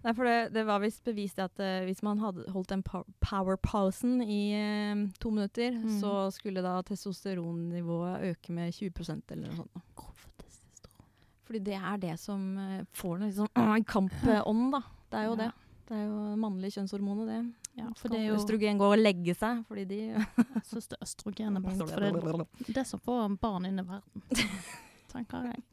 [0.04, 2.82] Nei, for det, det var visst bevist at uh, hvis man hadde holdt den
[3.22, 6.00] power-pausen i uh, to minutter, Mm.
[6.02, 9.84] så skulle da testosteronnivået øke med 20% eller noe sånt.
[9.96, 11.06] Hvorfor testosteron?
[11.46, 14.82] Fordi det er det som uh, får den liksom uh, kampånd, da.
[15.12, 15.44] Det er jo Ja.
[15.46, 15.52] det.
[15.92, 17.40] Det er jo mannlige kjønnshormonet, det.
[17.82, 19.98] Ja, for det er jo østrogen går og legge seg, fordi de
[20.56, 23.80] Jeg syns det er østrogen er best, for det er det som får barn inn
[23.80, 24.24] i verden.
[25.12, 25.64] Tenker jeg.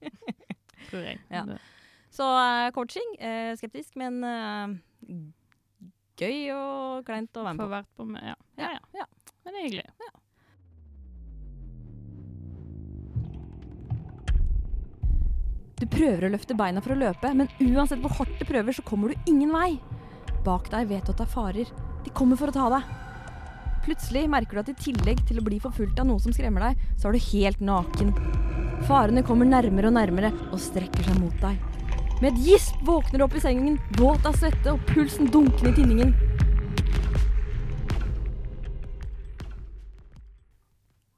[0.90, 1.18] Tror jeg.
[1.30, 1.44] Ja.
[2.14, 4.74] Så eh, coaching, eh, skeptisk, men eh,
[6.20, 7.66] gøy og kleint å være med på.
[7.66, 8.36] Få vært på med, ja.
[8.60, 9.02] Ja, ja.
[9.02, 9.06] Ja.
[9.44, 9.88] Men det er hyggelig.
[15.74, 18.86] Du prøver å løfte beina for å løpe, men uansett hvor hardt du prøver, så
[18.86, 19.74] kommer du ingen vei.
[20.46, 21.74] Bak deg vet du at det er farer.
[22.06, 22.94] De kommer for å ta deg.
[23.84, 26.88] Plutselig merker du at i tillegg til å bli forfulgt av noe som skremmer deg,
[26.94, 28.14] så er du helt naken.
[28.86, 31.73] Farene kommer nærmere og nærmere og strekker seg mot deg.
[32.22, 35.76] Med et gisp våkner du opp i sengen, våt av svette og pulsen dunkende i
[35.76, 36.12] tinningen.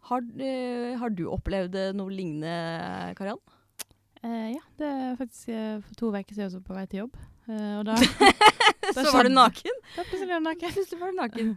[0.09, 3.43] Har, eh, har du opplevd eh, noe lignende, Kariann?
[4.23, 7.03] Eh, ja, det er faktisk eh, for to uker siden jeg var på vei til
[7.05, 7.21] jobb.
[7.51, 7.99] Eh, og da,
[8.97, 9.81] Så var du naken?
[9.97, 10.75] da plutselig var jeg naken.
[10.79, 11.55] Plutselig var du naken.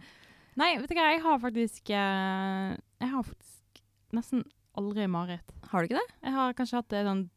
[0.60, 4.44] Nei, vet du hva, jeg har faktisk Jeg har faktisk nesten
[4.76, 5.54] aldri mareritt.
[5.70, 6.18] Har du ikke det?
[6.26, 7.28] Jeg har kanskje hatt det sånn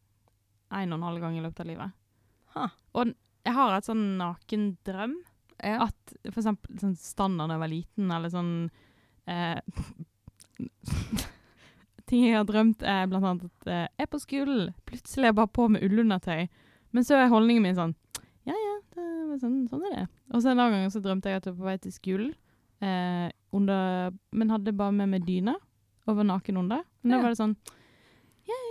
[0.79, 1.91] en og en halv gang i løpet av livet.
[2.55, 2.67] Ha.
[2.99, 3.13] Og
[3.45, 5.15] jeg har et sånn nakendrøm.
[5.63, 5.85] Ja.
[5.87, 8.53] At for eksempel sånn standard da jeg var liten, eller sånn
[9.31, 9.59] eh,
[12.09, 15.29] Ting jeg har drømt, er blant annet at eh, jeg er på skolen, plutselig er
[15.31, 16.41] jeg bare på med ullundertøy.
[16.93, 17.93] Men så er holdningen min sånn
[18.45, 19.05] Ja, ja, det,
[19.41, 20.07] sånn, sånn er det.
[20.35, 22.33] Og så en annen gang så drømte jeg at jeg var på vei til skolen,
[22.83, 25.55] eh, under, men hadde bare med meg dyne
[26.03, 26.83] og var naken under.
[27.01, 27.17] Men Ja.
[27.17, 27.55] da var det sånn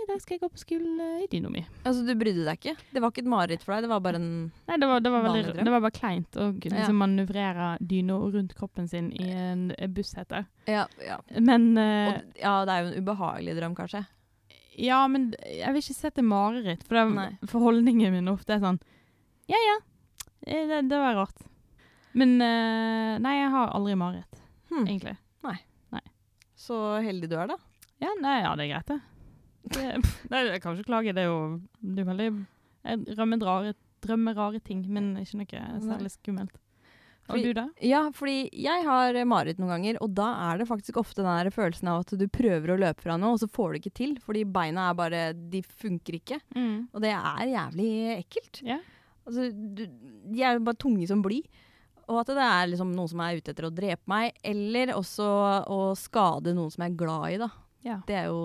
[0.03, 1.63] i dag skal jeg gå på skolen eh, i dyna mi.
[1.83, 2.73] Altså, du brydde deg ikke?
[2.93, 3.85] Det var ikke et mareritt for deg?
[3.85, 4.29] Det var bare en
[4.69, 6.97] Nei, det var, det var, veldig, det var bare kleint å liksom, Ja.
[7.03, 10.47] manøvrere dyna rundt kroppen sin i en buss, heter.
[10.69, 11.19] Ja, ja.
[11.39, 14.03] Men uh, Og, ja, det er jo en ubehagelig drøm, kanskje.
[14.81, 17.31] Ja, men jeg vil ikke sette er mareritt, for, Nei.
[17.39, 18.79] det, for holdningen min ofte er sånn
[19.51, 19.81] Ja, ja,
[20.47, 21.49] eh, det, det var rart.
[22.13, 24.87] Men uh, nei, jeg har aldri mareritt, hmm.
[24.87, 25.17] egentlig.
[26.63, 27.57] Så heldig du er, da.
[27.99, 28.99] Ja, nei, ja, det er greit, det.
[29.71, 29.85] Det
[30.29, 32.27] nei, jeg kan ikke klage, det er jo det er veldig
[32.83, 33.73] Jeg drømmer rare,
[34.03, 36.59] drømmer rare ting, men ikke noe særlig skummelt.
[37.29, 37.69] Og Fordi- du, da?
[37.79, 41.87] Ja, fordi jeg har mareritt noen ganger, og da er det faktisk ofte den følelsen
[41.87, 44.43] av at du prøver å løpe fra noe, og så får du ikke til, fordi
[44.43, 46.41] beina er bare De funker ikke.
[46.91, 48.61] Og det er jævlig ekkelt.
[48.67, 48.79] Ja.
[49.25, 49.85] Altså, du,
[50.33, 51.39] de er bare tunge som bly.
[52.11, 55.23] Og at det er liksom noen som er ute etter å drepe meg, eller også
[55.71, 57.47] å skade noen som jeg er glad i, da.
[57.83, 57.97] Ja.
[58.07, 58.37] Det er jo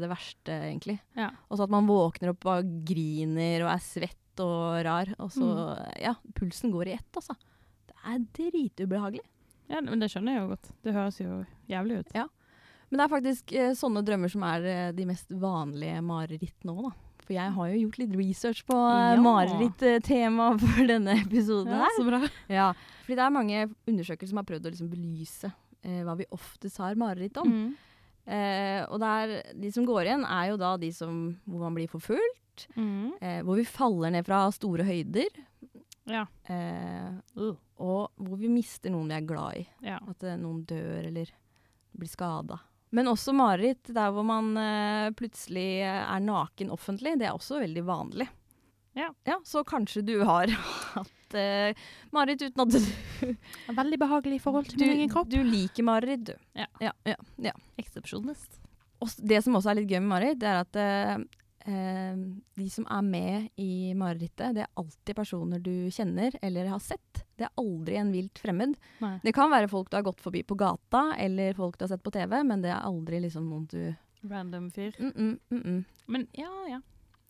[0.00, 0.98] det verste, egentlig.
[1.18, 1.30] Ja.
[1.50, 5.10] Og så at man våkner opp og griner og er svett og rar.
[5.20, 5.48] Og så,
[6.00, 7.36] ja, pulsen går i ett, altså.
[7.88, 9.24] Det er dritubehagelig.
[9.68, 10.70] ja, men det skjønner jeg jo godt.
[10.86, 12.14] Det høres jo jævlig ut.
[12.16, 12.26] Ja.
[12.88, 16.84] Men det er faktisk eh, sånne drømmer som er eh, de mest vanlige marerittene òg,
[16.86, 16.92] da.
[17.26, 19.22] For jeg har jo gjort litt research på eh, Ja.
[19.24, 21.96] mareritt-tema for denne episoden Ja, her.
[21.98, 22.20] så bra.
[22.48, 22.68] Ja,
[23.02, 25.50] fordi det er mange undersøkelser som har prøvd å liksom belyse
[25.82, 27.50] eh, hva vi oftest har mareritt om.
[27.50, 27.74] Mm.
[28.26, 31.90] Eh, og der, de som går igjen, er jo da de som, hvor man blir
[31.90, 32.66] forfulgt.
[32.74, 33.12] Mm.
[33.20, 35.30] Eh, hvor vi faller ned fra store høyder.
[36.10, 36.24] Ja.
[36.50, 37.56] Eh, Uh.
[37.82, 39.66] og hvor vi mister noen vi er glad i.
[39.84, 39.98] ja.
[40.08, 41.30] At eh, noen dør eller
[41.96, 42.58] blir skada.
[42.94, 47.16] Men også mareritt der hvor man eh, plutselig er naken offentlig.
[47.18, 48.28] Det er også veldig vanlig.
[48.96, 49.40] Ja.
[49.44, 50.48] Så kanskje du har
[50.96, 51.76] hatt eh,
[52.14, 53.32] mareritt uten at du,
[53.80, 55.28] Veldig behagelig i forhold til du, min egen kropp.
[55.30, 56.36] du liker mareritt, du.
[56.56, 56.68] Ja.
[56.80, 57.16] Ja, ja,
[57.50, 57.56] ja.
[57.80, 58.60] Eksepsjonist.
[59.04, 61.12] Og det som også er litt gøy med mareritt, det er at eh,
[61.68, 62.22] eh,
[62.56, 67.26] de som er med i marerittet, det er alltid personer du kjenner eller har sett.
[67.36, 68.74] Det er aldri en vilt fremmed.
[69.04, 69.18] Nei.
[69.24, 72.04] Det kan være folk du har gått forbi på gata, eller folk du har sett
[72.06, 73.80] på TV, men det er aldri liksom noen du
[74.26, 74.96] Random fyr.
[74.98, 75.84] -mm, mm -mm.
[76.06, 76.80] Men ja, ja.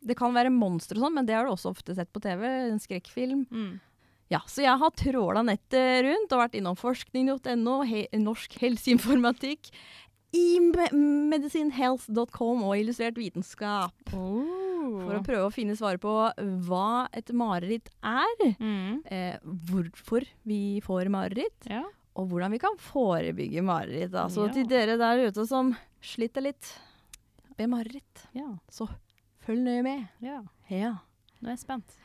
[0.07, 2.45] Det kan være monstre og sånn, men det har du også ofte sett på TV.
[2.71, 3.45] En skrekkfilm.
[3.51, 3.77] Mm.
[4.31, 9.71] Ja, så jeg har tråla nettet rundt og vært innom forskning.no, he Norsk helseinformatikk,
[10.35, 10.89] i me
[11.31, 13.95] medicinhealth.com og Illustrert vitenskap.
[14.11, 16.13] For å prøve å finne svaret på
[16.67, 18.99] hva et mareritt er, mm.
[19.11, 19.39] eh,
[19.71, 21.85] hvorfor vi får mareritt, Ja.
[22.17, 24.11] og hvordan vi kan forebygge mareritt.
[24.13, 24.27] Da.
[24.29, 24.53] Så Ja.
[24.53, 26.75] til dere der ute som sliter litt
[27.59, 28.59] med mareritt, ja.
[28.71, 28.89] så
[29.47, 30.05] følg nøye med.
[30.25, 30.41] Ja.
[30.73, 30.93] Ja.
[31.41, 31.99] Nå er jeg spent.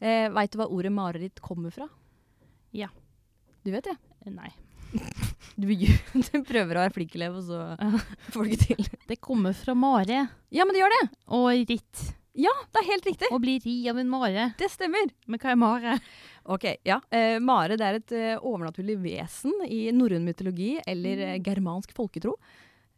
[0.00, 1.88] Eh, Veit du hva ordet mareritt kommer fra?
[2.74, 2.90] Ja.
[3.64, 3.98] Du vet det?
[4.30, 4.52] Nei.
[5.54, 5.68] Du,
[6.26, 7.92] du prøver å være flink elev, og så
[8.34, 8.88] får du ikke til.
[9.10, 11.04] Det kommer fra mare Ja, men det gjør det!
[11.38, 12.00] og ritt.
[12.34, 13.28] Ja, det er helt riktig.
[13.30, 14.48] Å bli ri av en mare.
[14.58, 15.12] Det stemmer.
[15.30, 15.92] Men hva er mare?
[16.50, 16.96] Ok, ja.
[17.14, 21.44] Eh, mare det er et eh, overnaturlig vesen i norrøn mytologi eller mm.
[21.46, 22.34] germansk folketro.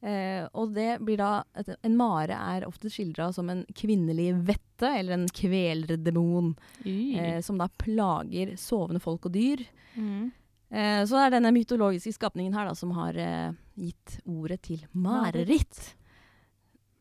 [0.07, 1.43] Eh, og det blir da
[1.83, 6.53] En mare er ofte skildra som en kvinnelig vette eller en kvelerdemon
[6.85, 9.65] eh, som da plager sovende folk og dyr.
[9.97, 10.29] Mm.
[10.71, 14.85] Eh, så det er denne mytologiske skapningen her da, som har eh, gitt ordet til
[14.93, 15.81] mareritt.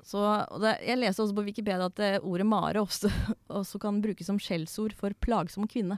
[0.06, 0.22] Så,
[0.62, 3.10] det, jeg leste også på Wikipedia at uh, ordet mare også,
[3.60, 5.98] også kan brukes som skjellsord for plagsom kvinne.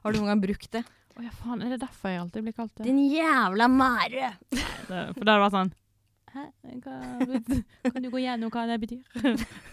[0.00, 0.80] Har du noen gang brukt det?
[1.14, 1.60] Å ja, faen.
[1.60, 2.88] Er det derfor jeg alltid blir kalt det?
[2.88, 4.34] Din jævla mare!
[4.48, 5.74] det for det hadde vært sånn
[6.34, 6.44] Hæ?
[6.82, 6.94] Hva,
[7.94, 9.02] kan du gå gjennom hva det betyr?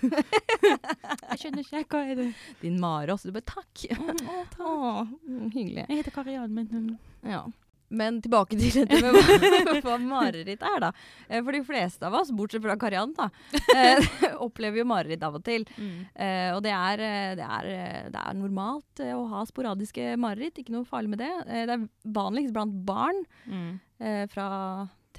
[0.02, 1.82] jeg skjønner ikke.
[1.90, 2.28] Hva er det?
[2.62, 3.32] Din mare også.
[3.32, 3.88] Du bare takk.
[3.98, 4.60] Å, takk.
[4.62, 5.88] Åh, mm, hyggelig.
[5.90, 6.94] Jeg heter Karian, men
[7.26, 7.44] Ja.
[7.92, 10.92] Men tilbake til dette med hva, hva mareritt er, da.
[11.28, 13.26] Eh, For de fleste av oss, bortsett fra Karian, da,
[13.76, 14.00] eh,
[14.46, 15.66] opplever jo mareritt av og til.
[15.76, 15.98] mm.
[16.16, 17.04] Eh, og det er,
[17.42, 17.68] det, er,
[18.14, 21.34] det er normalt å ha sporadiske mareritt, ikke noe farlig med det.
[21.52, 21.84] Det er
[22.16, 23.74] vanligst blant barn Mm.
[24.32, 24.48] fra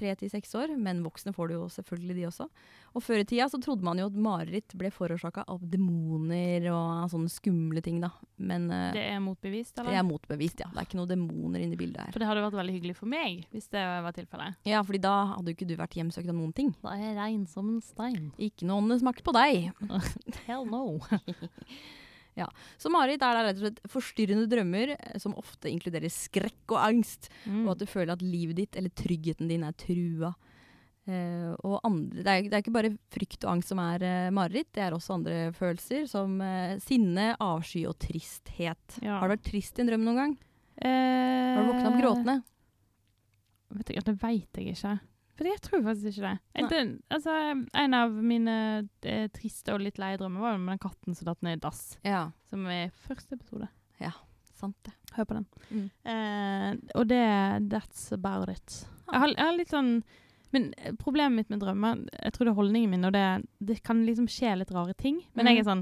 [0.03, 2.47] tre til seks år, men voksne får det jo selvfølgelig de også.
[2.93, 7.07] Og før i tida så trodde man jo at mareritt ble forårsaka av demoner og
[7.13, 8.11] sånne skumle ting, da.
[8.43, 9.93] Men uh, Det er motbevist, eller?
[9.95, 10.69] det er motbevist, ja.
[10.73, 12.13] Det er ikke noen demoner inne i bildet her.
[12.13, 14.61] For det hadde vært veldig hyggelig for meg, hvis det var tilfellet.
[14.69, 16.73] Ja, fordi da hadde jo ikke du vært hjemsøkt av noen ting.
[16.83, 18.31] Da er jeg rein som en stein.
[18.37, 19.71] Ikke noe åndesmakt på deg.
[20.47, 20.99] Hell no.
[22.81, 26.79] Så Marit er da rett og slett forstyrrende drømmer eh, som ofte inkluderer skrekk og
[26.81, 27.29] angst.
[27.45, 27.65] Mm.
[27.65, 30.33] og at du føler at livet ditt eller tryggheten din er trua.
[31.03, 34.29] Uh, og andre, det, er, det er ikke bare frykt og angst som er uh,
[34.31, 38.99] mareritt, det er også andre følelser, som uh, sinne, avsky og tristhet.
[39.03, 39.17] Ja.
[39.19, 40.37] Har du vært trist i en drøm noen gang?
[40.77, 42.37] Eh, Har du våkna opp gråtende?
[43.73, 44.93] Vet jeg, det veit jeg ikke.
[45.33, 46.67] For jeg tror faktisk ikke det.
[46.69, 46.81] Det
[47.13, 47.35] altså,
[47.83, 48.57] en av mine
[49.01, 51.81] eh, triste og litt leie drømmer var med den katten som datt ned i dass.
[52.05, 53.69] Ja, Som er første episode.
[54.01, 54.11] Ja,
[54.53, 54.93] sant det.
[55.15, 55.47] Hør på den.
[55.69, 55.87] Mm.
[56.13, 56.69] Eh,
[56.99, 57.23] og det
[57.73, 58.83] That's about it.
[59.09, 59.95] Jeg har, jeg har litt sånn
[60.53, 60.69] Men
[61.01, 63.25] problemet mitt med drømmer, jeg tror det er holdningen min, og det,
[63.57, 65.17] det kan liksom skje litt rare ting.
[65.33, 65.81] Men jeg er sånn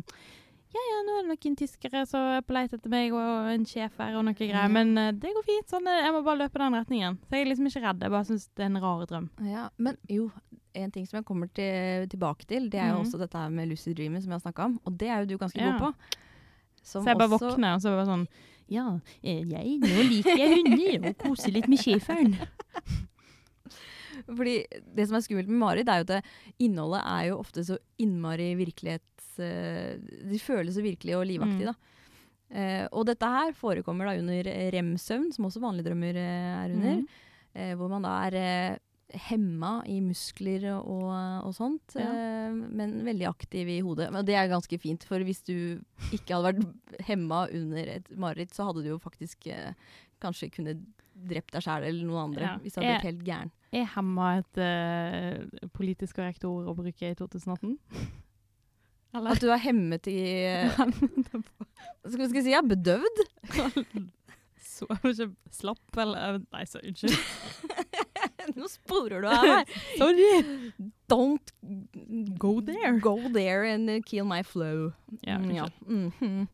[0.71, 3.65] Ja, ja, nå er det noen tyskere som er på leit etter meg, og en
[3.67, 4.69] sjef her, og noe greier.
[4.71, 4.77] Mm.
[4.77, 5.67] Men uh, det går fint.
[5.67, 7.17] sånn, eh, Jeg må bare løpe den retningen.
[7.27, 8.05] Så jeg er liksom ikke redd.
[8.05, 9.27] Jeg bare syns det er en rar drøm.
[9.49, 10.29] Ja, men jo,
[10.73, 13.05] en ting som jeg kommer til, tilbake til, det er jo Mhm.
[13.05, 14.79] også dette her med lucid dreaming som jeg har snakka om.
[14.86, 15.71] Og det er jo du ganske Ja.
[15.75, 15.93] god på.
[16.84, 18.27] Som Så jeg bare våkner, og så bare sånn
[18.71, 22.38] Ja, eh, jeg, nå liker jeg hunder, og koser litt med schæferen.
[24.31, 24.63] Fordi
[24.95, 26.23] det som er skummelt med Marit, er jo at
[26.62, 29.03] innholdet er jo ofte så innmari virkelighets...
[29.41, 29.97] eh,
[30.32, 31.73] de føles så virkelige og livaktige, Mm.
[31.73, 31.75] da.
[32.51, 34.43] Eh, og dette her forekommer da under
[34.75, 37.01] rem-søvn, som også vanlige drømmer eh, er under.
[37.01, 37.77] Mm.
[37.77, 38.80] hvor man da er
[39.27, 41.10] hemma i muskler og,
[41.43, 42.06] og sånt, Ja.
[42.08, 44.08] eh, men veldig aktiv i hodet.
[44.15, 45.82] Og det er ganske fint, for hvis du
[46.13, 49.73] ikke hadde vært hemma under et mareritt, så hadde du jo faktisk eh,
[50.23, 50.77] kanskje kunne
[51.27, 52.58] drept deg sjæl eller noen andre, Ja.
[52.63, 53.51] hvis du hadde blitt helt gæren.
[53.73, 57.77] Er hemma et uh, politisk korrekt ord å bruke i 2018?
[59.13, 59.32] Eller?
[59.36, 60.19] At du er hemmet i
[62.12, 63.21] Skal vi si jeg er bedøvd?
[64.71, 67.13] Så ikke slapp, eller Nei, så unnskyld.
[68.58, 69.76] Nå sporer du av her.
[70.00, 70.30] Sorry!
[71.12, 71.52] don't
[72.41, 72.93] Go there.
[73.04, 74.93] Go there and uh, kill my flow.
[75.21, 75.67] Ja, Mm, ja.
[75.86, 76.47] Mm -hmm.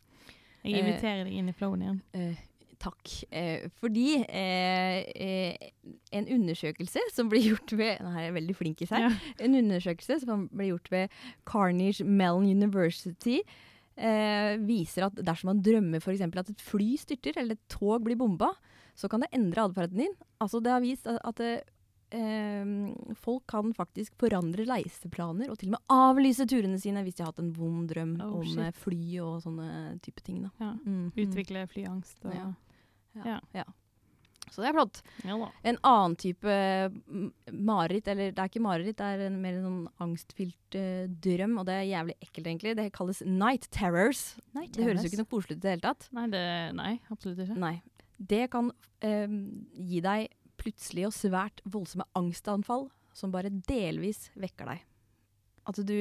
[0.63, 2.02] Jeg Eh, inviterer deg inn i flowen igjen.
[2.13, 2.36] Eh,
[2.79, 3.11] takk.
[3.31, 5.69] Eh, fordi eh, eh,
[6.13, 9.05] en undersøkelse som ble gjort ved Nå er jeg veldig flink i seg.
[9.07, 9.11] Ja.
[9.45, 11.15] En undersøkelse som ble gjort ved
[11.49, 13.39] Carnage Mellon University,
[13.97, 16.21] eh, viser at dersom man drømmer f.eks.
[16.27, 18.51] at et fly styrter eller et tog blir bomba,
[18.97, 20.13] så kan det endre atferden din.
[20.41, 21.41] Altså det har vist at, at
[22.13, 22.69] eh,
[23.19, 27.33] folk kan faktisk forandre reiseplaner og til og med avlyse turene sine hvis de har
[27.33, 28.61] hatt en vond drøm Oh, om shit.
[28.63, 29.67] eh, fly og sånne
[30.05, 30.39] type ting.
[30.45, 30.53] Da.
[30.61, 30.71] Ja.
[30.85, 31.11] Mm, mm.
[31.25, 32.47] Utvikle flyangst og Ja.
[33.25, 33.41] Ja.
[33.56, 33.65] Ja.
[34.51, 35.01] Så det er flott.
[35.27, 37.27] En annen type mm,
[37.67, 41.58] mareritt, eller det er ikke mareritt, det er en mer en sånn angstfylt uh, drøm,
[41.60, 42.75] og det er jævlig ekkelt egentlig.
[42.80, 44.23] Det kalles night terrors.
[44.56, 46.08] Det høres jo ikke noe koselig ut i det hele tatt.
[46.15, 46.43] Nei, det,
[46.80, 47.60] nei, absolutt ikke.
[47.60, 47.75] Nei.
[48.17, 48.71] Det kan
[49.06, 49.36] eh,
[49.91, 54.88] gi deg plutselige og svært voldsomme angstanfall som bare delvis vekker deg.
[55.67, 55.99] At du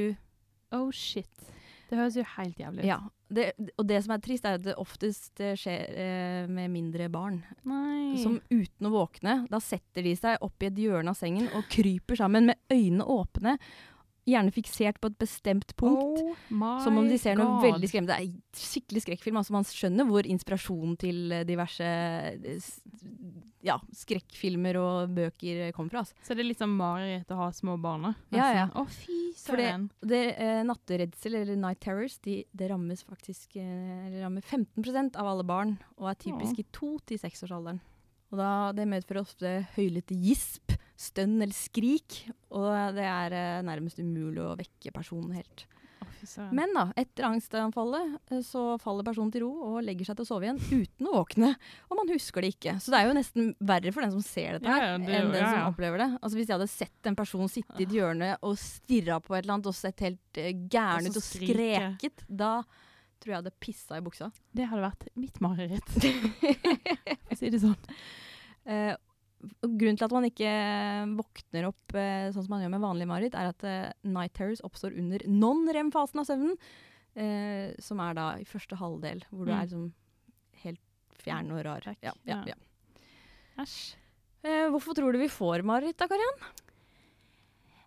[0.74, 1.50] Oh shit.
[1.86, 2.88] Det høres jo helt jævlig ut.
[2.88, 3.00] Ja.
[3.26, 3.44] Det,
[3.74, 7.40] og det som er trist, er at det oftest eh, skjer eh, med mindre barn.
[7.66, 8.14] Nei.
[8.22, 11.66] Som uten å våkne, da setter de seg opp i et hjørne av sengen og
[11.72, 13.56] kryper sammen med øynene åpne,
[14.26, 16.22] gjerne fiksert på et bestemt punkt.
[16.50, 17.68] Oh Som om de ser noe God.
[17.68, 18.16] veldig skremmende.
[18.18, 19.38] Det er skikkelig skrekkfilm.
[19.38, 22.70] Altså man skjønner hvor inspirasjonen til eh, diverse eh,
[23.66, 26.02] ja, skrekkfilmer og bøker kommer fra.
[26.04, 26.14] Altså.
[26.22, 28.12] Så det er litt sånn mareritt å ha små barn?
[28.34, 28.66] Ja, ja.
[28.78, 29.88] Å, fy For det- søren.
[30.00, 35.44] Det, eh, natteredsel, eller night terrors, de, det rammes faktisk eh, rammer 15% av alle
[35.44, 37.80] barn, og er typisk i to- til seksårsalderen.
[38.32, 43.98] Og da, det medfører ofte høylytte gisp, stønn eller skrik, og det er eh, nærmest
[44.02, 45.66] umulig å vekke personen helt.
[46.56, 50.28] Men da, etter angstanfallet eh, så faller personen til ro og legger seg til å
[50.28, 51.52] sove igjen uten å våkne.
[51.90, 52.76] Og man husker det ikke.
[52.82, 55.30] Så det er jo nesten verre for den som ser dette her, ja, det- enn
[55.32, 56.08] den ja, som opplever det.
[56.20, 59.44] Altså Hvis jeg hadde sett en person sitte i et hjørne og stirra på et
[59.44, 62.52] eller annet og sett helt eh, gæren ut og skreket, da
[63.16, 64.30] tror jeg hadde pissa i buksa.
[64.54, 67.78] Det hadde vært mitt mareritt, for å si det sånn.
[68.66, 69.05] Og
[69.62, 70.50] grunnen til at man ikke
[71.18, 74.62] våkner opp eh, sånn som man gjør med vanlig mareritt, er at eh, night terrors
[74.66, 76.56] oppstår under non-rem-fasen av søvnen,
[77.16, 79.56] eh, som er da i første halvdel, hvor du Mm.
[79.58, 79.92] er liksom
[80.64, 80.80] helt
[81.22, 81.80] fjern og rar.
[81.86, 82.54] Vekk, Ja, ja, ja.
[83.58, 83.94] Æsj.
[84.44, 86.38] Eh, hvorfor tror du vi får mareritt da, Karian?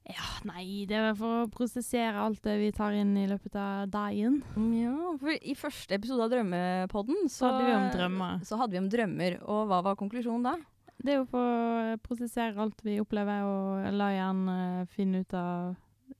[0.10, 3.92] Ja, nei, det er for å prosessere alt det vi tar inn i løpet av
[3.94, 4.40] dagen.
[4.74, 8.40] Ja, for I første episode av Drømmepodden så, Så hadde vi om drømmer.
[8.42, 10.56] Så hadde vi om drømmer, og hva var konklusjonen da?
[11.00, 15.38] Det er jo for å prosessere alt vi opplever, og la hjernen eh, finne ut
[15.38, 15.78] av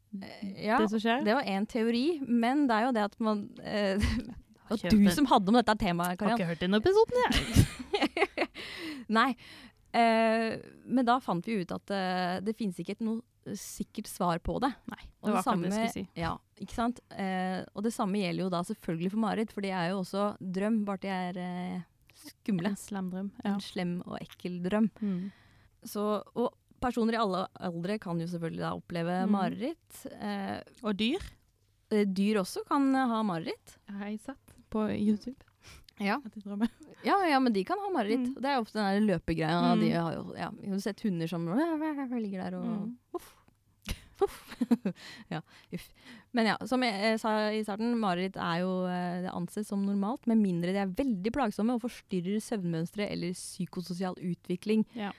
[0.10, 1.24] Eh, ja, det som skjer.
[1.26, 4.12] Det var én teori, men det er jo det at man eh,
[4.70, 6.36] Og du som hadde om dette temaet, Karian.
[6.36, 8.50] Har ikke hørt den episoden, jeg.
[9.18, 9.32] Nei.
[9.98, 14.60] Eh, men da fant vi ut at eh, det finnes ikke noe sikkert svar på
[14.62, 14.70] det.
[14.92, 16.22] Nei, det var akkurat det jeg skulle si.
[16.22, 17.02] Ja, ikke sant?
[17.18, 20.28] Eh, og det samme gjelder jo da selvfølgelig for Marit, for det er jo også
[20.38, 21.89] drøm, bare de er eh,
[22.30, 22.72] skumle.
[22.74, 23.32] En slem drøm.
[23.44, 23.54] Ja.
[23.56, 24.90] En slem og ekkel drøm.
[25.02, 25.32] Mm.
[25.84, 29.32] Så, og personer i alle aldre kan jo selvfølgelig da oppleve Mm.
[29.36, 30.06] mareritt.
[30.22, 31.20] Eh, Og dyr
[31.92, 33.78] eh, dyr også kan eh, ha mareritt.
[33.88, 35.40] Jeg har sett på YouTube.
[36.00, 36.20] Ja.
[37.04, 38.26] Ja, ja, men de kan ha mareritt.
[38.28, 38.42] Mm.
[38.44, 39.74] Det er ofte den løpegreia.
[39.76, 39.80] Mm.
[39.86, 41.46] De har jo, ja, har sett hunder som
[42.20, 42.98] ligger der og Mm.
[43.16, 43.30] Uff.
[45.34, 45.42] Ja,
[45.74, 45.88] uff.
[46.36, 50.28] Men ja, som jeg, sa i starten, mareritt er jo eh, det anses som normalt,
[50.30, 54.86] med mindre de er veldig plagsomme og forstyrrer søvnmønstre eller psykososial utvikling.
[54.98, 55.14] Ja.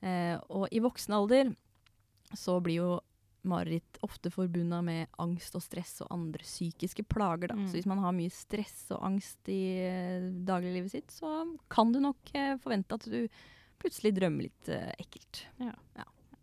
[0.00, 1.52] Eh, og i voksen alder
[2.36, 2.90] så blir jo
[3.48, 7.54] mareritt ofte forbundet med angst og stress og andre psykiske plager.
[7.56, 7.66] Mm.
[7.68, 12.00] Så hvis man har mye stress og angst i eh, dagliglivet sitt, så kan du
[12.04, 13.24] nok eh, forvente at du
[13.80, 15.44] plutselig drømmer litt eh, ekkelt.
[15.62, 15.72] Ja.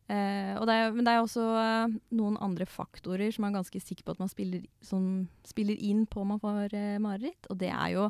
[0.08, 3.82] Eh, og det er, men det er også eh, noen andre faktorer som er ganske
[3.84, 4.64] sikker på at man spiller,
[5.48, 7.50] spiller inn på om man får eh, mareritt.
[7.52, 8.10] Og det er jo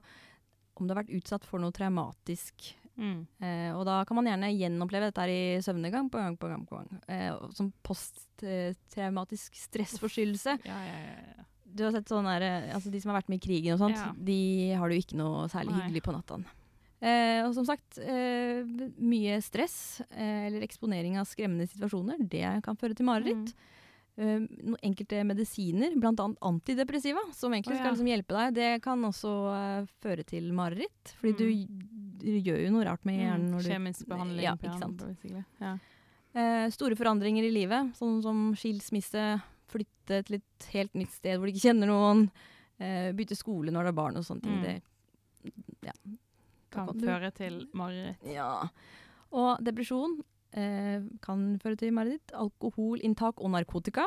[0.78, 3.26] om du har vært utsatt for noe traumatisk Mm.
[3.40, 6.66] Eh, og da kan man gjerne gjenoppleve dette i søvne gang på gang på gang.
[6.66, 7.02] på gang.
[7.08, 10.58] Eh, som posttraumatisk stressforstyrrelse.
[10.65, 11.46] Ja, ja, ja, ja.
[11.78, 13.84] Du har sett sånne der, eh, altså De som har vært med i krigen og
[13.84, 15.82] sånt, de har det jo ikke noe særlig Nei.
[15.84, 16.42] hyggelig på natta.
[16.98, 18.65] Eh, og som sagt, eh,
[18.98, 23.52] mye stress eh, eller eksponering av skremmende situasjoner, det kan føre til mareritt.
[24.17, 24.48] Eh,
[24.81, 26.25] enkelte medisiner, bl.a.
[26.50, 27.83] antidepressiva, som egentlig oh, ja.
[27.83, 31.13] skal liksom hjelpe deg, det kan også eh, føre til mareritt.
[31.19, 31.45] Fordi du,
[32.23, 33.52] du gjør jo noe rart med hjernen.
[33.54, 33.69] når du...
[33.69, 33.75] Mm.
[33.75, 35.06] Kjemisk behandling Ja, ikke sant.
[35.62, 35.77] Ja.
[36.33, 39.35] Eh, store forandringer i livet, sånn som skilsmisse,
[39.69, 42.29] flytte til et helt nytt sted hvor du ikke kjenner noen,
[42.81, 44.58] eh, bytte skole når du er barn og sånne ting.
[44.58, 44.65] Mm.
[44.65, 45.93] Det ja.
[46.78, 48.23] Kan kan føre til mareritt.
[48.30, 48.50] Ja.
[49.36, 50.17] Og depresjon
[50.54, 52.34] eh, kan føre til mareritt.
[52.38, 54.06] Alkoholinntak og narkotika.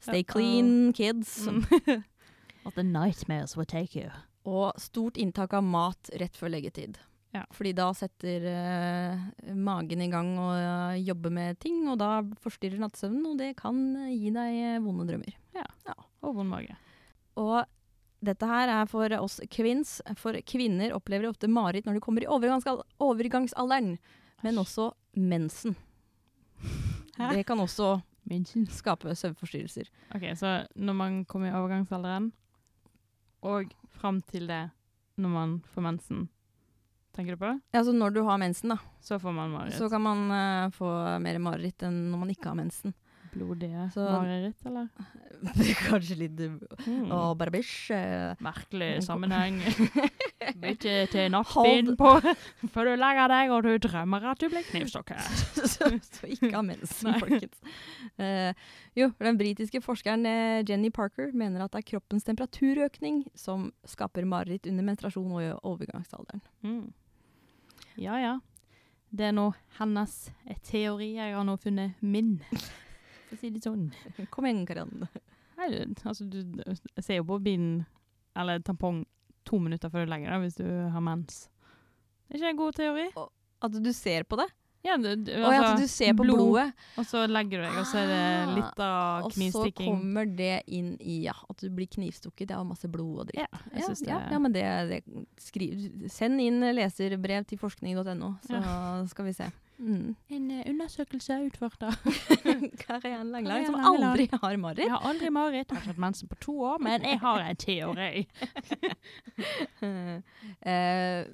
[0.00, 0.32] Stay Ja.
[0.32, 1.46] clean, kids.
[1.46, 1.64] Mm.
[2.64, 4.10] What the nightmares will take you.
[4.44, 6.98] Og stort inntak av mat rett før leggetid.
[7.32, 7.44] Ja.
[7.54, 12.80] Fordi da setter eh, magen i gang og uh, jobber med ting, og da forstyrrer
[12.82, 13.76] nattsøvnen, og det kan
[14.08, 15.36] eh, gi deg eh, vonde drømmer.
[15.54, 15.66] Ja,
[16.26, 16.74] Og vond mage.
[17.38, 17.62] Og
[18.20, 22.28] dette her er for oss kvinns, for kvinner opplever ofte mareritt når de kommer i
[22.28, 23.94] overgangsal overgangsalderen,
[24.44, 25.76] men også mensen.
[27.16, 27.32] Hæ?
[27.36, 28.00] Det kan også
[28.70, 29.88] skape søvnforstyrrelser.
[30.14, 32.30] OK, så når man kommer i overgangsalderen,
[33.42, 34.66] og fram til det
[35.20, 36.28] når man får mensen,
[37.16, 37.60] tenker du på det?
[37.72, 39.78] Ja, Altså når du har mensen, da, Så får man mareritt.
[39.78, 42.94] så kan man uh, få mer mareritt enn når man ikke har mensen.
[43.32, 44.88] Blodige Så- mareritt, eller?
[45.88, 47.10] Kanskje litt Mm.
[47.12, 47.90] Å, bare bæsj.
[47.94, 48.34] eh.
[48.44, 49.60] Merkelig sammenheng.
[50.60, 52.10] Bytte til nattbind på
[52.72, 55.20] før du legger deg og du drømmer at du blir knivstukket.
[55.72, 57.60] så, så ikke ha mensen, folkens.
[58.20, 58.52] Uh,
[58.96, 64.24] jo, den britiske forskeren eh, Jenny Parker mener at det er kroppens temperaturøkning som skaper
[64.28, 66.42] mareritt under menstruasjon og i overgangsalderen.
[66.66, 66.88] Mm.
[68.00, 68.34] Ja, ja.
[69.10, 69.48] Det er nå
[69.80, 70.30] hennes
[70.68, 71.14] teori.
[71.18, 72.36] Jeg har nå funnet min.
[73.30, 73.88] For å si det sånn.
[74.34, 75.06] Kom igjen, Karin.
[75.60, 76.40] Du- altså, du
[77.00, 77.84] ser jo på bind
[78.36, 79.04] eller tampong
[79.44, 81.48] to minutter før du legger deg hvis du har mens.
[82.28, 83.06] Det er ikke en god teori.
[83.62, 84.46] At du ser på det?
[84.82, 87.78] Ja, du, du, og at du ser på blod, blodet, Og så legger du deg,
[87.82, 89.60] og så er det litt av knivstikking.
[89.60, 92.48] og så kommer det inn i ja, at du blir knivstukket.
[92.48, 93.42] Det er masse blod og dritt.
[93.42, 95.00] Ja, jeg Ja, det ja, ja, men det, det
[95.40, 95.74] skriv,
[96.08, 98.62] Send inn leserbrev til forskning.no, så
[99.12, 99.50] skal vi se.
[99.80, 100.14] Mm.
[100.28, 101.94] En eh, undersøkelse utført av
[102.82, 104.84] Karianne Langland, som aldri har mareritt.
[104.84, 107.60] Jeg har aldri mareritt, har ikke hatt mensen på to år, men jeg har en
[107.68, 108.26] teori.
[109.80, 110.20] uh,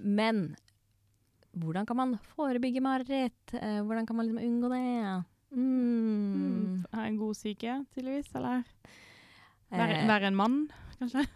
[0.02, 0.44] men
[1.58, 3.54] hvordan kan man forebygge mareritt?
[3.54, 5.24] Eh, hvordan kan man liksom unngå det?
[5.56, 6.34] Mm.
[6.36, 6.86] Mm.
[6.92, 8.62] Ha en god syke, tydeligvis, eller?
[9.70, 10.58] Være, Eh, være en mann,
[11.00, 11.26] kanskje?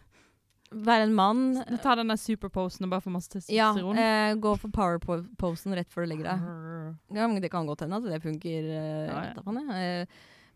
[0.70, 1.40] være en mann.
[1.82, 3.96] Ta den der superposen og bare få masse Ja, testosteron.
[3.98, 7.40] eh, gå for power-posen rett før du legger deg.
[7.42, 8.68] Det kan godt hende at det funker.
[8.70, 10.02] eh, Ja, ja.
[10.02, 10.06] Eh,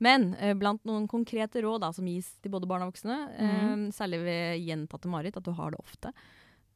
[0.00, 3.74] men eh, blant noen konkrete råd da, som gis til både barn og voksne, eh,
[3.74, 3.90] Mhm.
[3.92, 6.12] særlig ved gjentatte mareritt, at du har det ofte,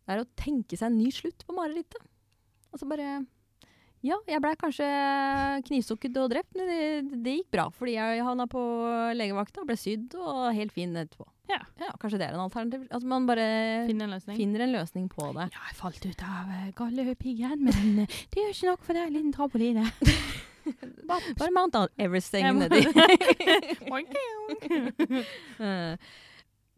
[0.07, 2.03] det er å tenke seg en ny slutt på marerittet.
[2.73, 3.09] Altså bare
[4.07, 4.87] Ja, jeg blei kanskje
[5.67, 7.65] knivstukket og drept, men det, det gikk bra.
[7.75, 8.61] Fordi jeg havna på
[9.19, 11.27] legevakta, ble sydd og helt fin etterpå.
[11.49, 11.59] Ja.
[11.99, 12.85] Kanskje det er en alternativ.
[12.95, 13.49] At man bare
[13.89, 14.37] finner en løsning.
[14.39, 15.49] finner en løsning på det.
[15.51, 19.03] Ja, jeg falt ut av uh, gallepiggen, men eh, det gjør ikke noe, for det
[19.03, 19.89] er en liten trampoline.
[21.09, 22.83] Bare, bare Mount on everything nedi.
[25.59, 25.97] Eh,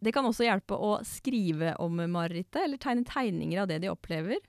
[0.01, 4.39] Det kan også hjelpe å skrive om marerittet, eller tegne tegninger av det de opplever.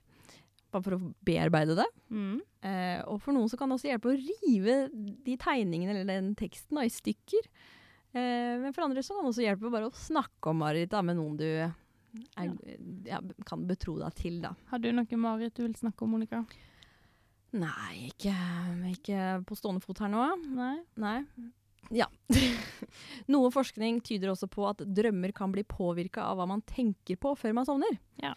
[0.73, 1.87] Bare for å bearbeide det.
[2.09, 2.41] mm.
[2.63, 6.29] Eh, og for noen så kan det også hjelpe å rive de tegningene eller den
[6.39, 7.49] teksten da, i stykker.
[8.15, 11.19] Eh, men for andre så kan det også hjelpe bare å snakke om mareritt med
[11.19, 11.73] noen du er,
[13.09, 14.39] ja, kan betro deg til.
[14.43, 14.53] da.
[14.71, 16.43] Har du noe mareritt du vil snakke om, Monica?
[17.53, 18.33] Nei, ikke,
[18.89, 20.23] ikke på stående fot her nå.
[20.57, 20.77] Nei?
[21.01, 21.19] Nei.
[21.93, 22.07] Ja.
[23.33, 27.35] Noe forskning tyder også på at drømmer kan bli påvirka av hva man tenker på
[27.37, 27.99] før man sovner.
[28.23, 28.33] Ja.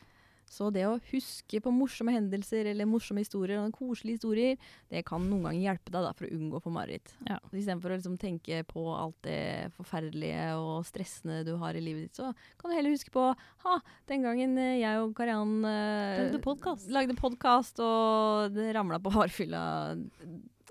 [0.47, 5.25] Så det å huske på morsomme hendelser eller morsomme historier, og koselige historier, det kan
[5.27, 7.13] noen ganger hjelpe deg da, for å unngå å få mareritt.
[7.27, 7.41] Ja.
[7.51, 12.21] Istedenfor å liksom tenke på alt det forferdelige og stressende du har i livet ditt,
[12.21, 12.31] så
[12.61, 13.29] kan du heller huske på
[13.67, 13.77] ha,
[14.11, 16.89] den gangen eh, jeg og Kariann eh, Lagde podcast.
[17.21, 19.63] podkast, og det ramla på hardfylla.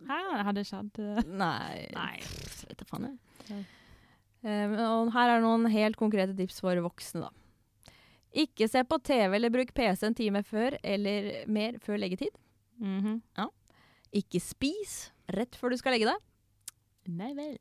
[0.05, 1.01] Hæ, hadde det skjedd?
[1.35, 1.87] Nei.
[1.99, 2.13] Nei.
[2.23, 3.17] Pff, vet da faen jeg.
[3.51, 3.63] Ja.
[4.45, 7.44] Um, og her er noen helt konkrete tips for voksne, da.
[8.35, 12.33] Ikke se på TV eller bruk PC en time før eller mer før leggetid.
[12.81, 13.21] Mhm.
[14.15, 16.19] Ikke spis rett før du skal legge deg.
[17.15, 17.57] Nei vel.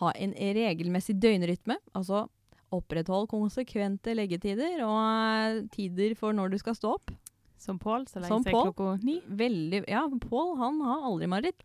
[0.00, 2.26] Ha en regelmessig døgnrytme, altså
[2.74, 7.12] oppretthold konsekvente leggetider og eh, tider for når du skal stå opp.
[7.56, 9.20] Som Pål, så lenge seg klokka ni.
[9.24, 11.62] Veldig Ja, Pål han har aldri mareritt.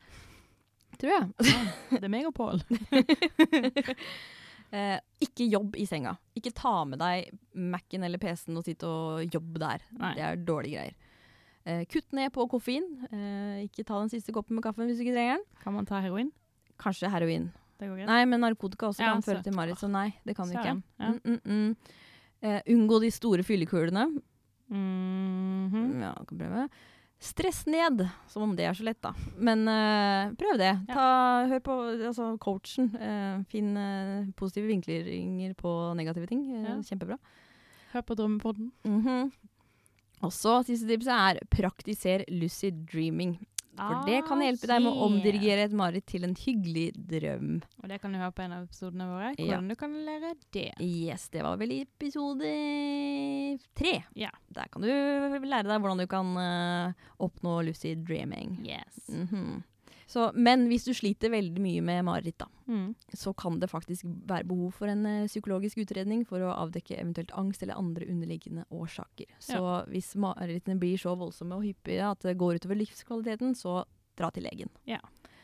[1.02, 1.56] Tror jeg.
[1.92, 2.62] Det er meg og Pål.
[4.72, 6.16] Eh, ikke jobb i senga.
[6.38, 9.84] Ikke ta med deg Mac-en eller PC-en og sitte og jobbe der.
[10.00, 10.14] Nei.
[10.18, 10.96] Det er dårlige greier.
[11.68, 12.88] Eh, kutt ned på koffein.
[13.12, 15.46] Eh, ikke ta den siste koppen med kaffen hvis du ikke trenger den.
[15.62, 16.32] Kan man ta heroin?
[16.82, 17.52] Kanskje heroin.
[17.82, 18.10] Det går greit.
[18.10, 20.78] Nei, men narkotika også Ja, kan føre til mareritt, så nei, det kan du ikke.
[21.02, 21.12] Ja.
[21.12, 21.96] Mm, mm, mm.
[22.42, 24.08] Eh, unngå de store fyllekulene.
[24.72, 26.02] -hmm.
[26.02, 26.70] Ja, kan prøve.
[27.22, 29.12] Stress ned, som om det er så lett, da.
[29.38, 30.72] Men uh, prøv det.
[30.90, 30.96] Ja.
[30.96, 31.10] Ta,
[31.52, 32.90] hør på altså, coachen.
[32.98, 36.48] Uh, finn uh, positive vinklinger på negative ting.
[36.64, 36.80] Ja.
[36.88, 37.20] Kjempebra.
[37.94, 38.72] Hør på Drømmepodden.
[38.88, 39.32] Mhm.
[40.22, 43.40] Og så siste tipset er praktiser lucid dreaming.
[43.78, 47.62] For det kan hjelpe deg med å omdirigere et mareritt til en hyggelig drøm.
[47.82, 49.32] Og det kan du høre på en av episodene våre.
[49.38, 49.46] Ja.
[49.48, 50.68] Hvordan du kan lære det.
[50.84, 52.52] Yes, det var vel i episode
[53.80, 53.96] tre.
[54.20, 54.32] Ja.
[54.52, 58.60] Der kan du lære deg hvordan du kan uh, oppnå lucid dreaming.
[58.68, 59.06] Yes.
[59.10, 59.62] Mhm.
[60.12, 62.94] Så, men hvis du sliter veldig mye med mareritt, da, Mm.
[63.16, 67.32] så kan det faktisk være behov for en uh, psykologisk utredning for å avdekke eventuelt
[67.40, 69.28] angst eller andre underliggende årsaker.
[69.40, 69.60] Så
[69.92, 73.82] hvis marerittene blir så voldsomme og hyppige at det går utover livskvaliteten, så
[74.20, 74.70] dra til legen.
[74.88, 75.00] Ja,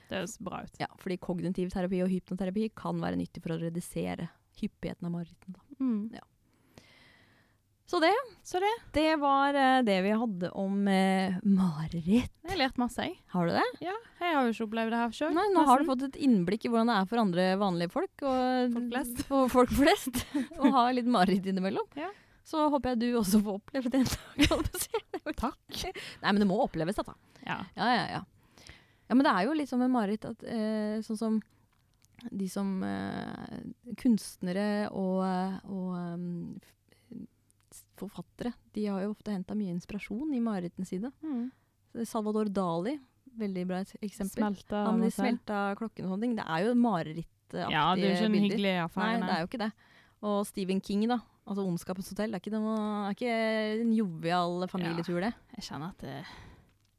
[0.10, 0.78] Det høres bra ut.
[0.80, 4.30] Ja, fordi kognitiv terapi og hypnoterapi kan være nyttig for å redusere
[4.62, 5.60] hyppigheten av marerittene.
[5.80, 6.14] Mm.
[6.16, 6.24] Ja.
[7.88, 8.12] Så det,
[8.44, 8.70] Så det.
[8.92, 12.34] det var eh, det vi hadde om eh, mareritt.
[12.44, 13.16] Jeg har lært masse, jeg.
[13.32, 13.64] Har du det?
[13.86, 15.32] Ja, jeg har jo ikke opplevd det her sjøl.
[15.38, 18.26] Nei, nå har du fått et innblikk i hvordan det er for andre vanlige folk.
[18.28, 19.24] Og Folk flest.
[19.38, 20.20] Og folk flest.
[20.60, 21.88] å ha litt mareritt innimellom.
[21.96, 22.12] Ja.
[22.48, 24.70] Så håper jeg du også får oppleve det en dag.
[25.48, 25.82] Takk.
[26.24, 27.16] Nei, men det må oppleves, dette.
[27.48, 27.62] Ja.
[27.80, 28.24] Ja, ja, ja.
[29.08, 31.40] Ja, men det er jo litt som med mareritt at eh, sånn som
[32.36, 33.60] de som eh,
[34.02, 36.58] kunstnere og, eh, og um,
[38.00, 41.12] forfattere, de har jo ofte henta mye inspirasjon i marerittene sine.
[41.26, 41.48] Mm.
[42.08, 42.98] Salvador Dali,
[43.38, 44.42] veldig bra eksempel.
[44.42, 46.36] Smelta Han de smelta klokken og sånne ting.
[46.38, 49.22] Det er jo marerittaktige Ja, det er jo ikke en hyggelig hyggelig Nei, affære.
[49.24, 49.72] det er jo ikke det.
[50.28, 51.20] Og Stephen King, da.
[51.48, 52.34] Altså 'Ondskapens hotell'.
[52.34, 55.34] Det er ikke, det er ikke en jovial familietur, det.
[55.56, 56.26] Jeg kjenner at jeg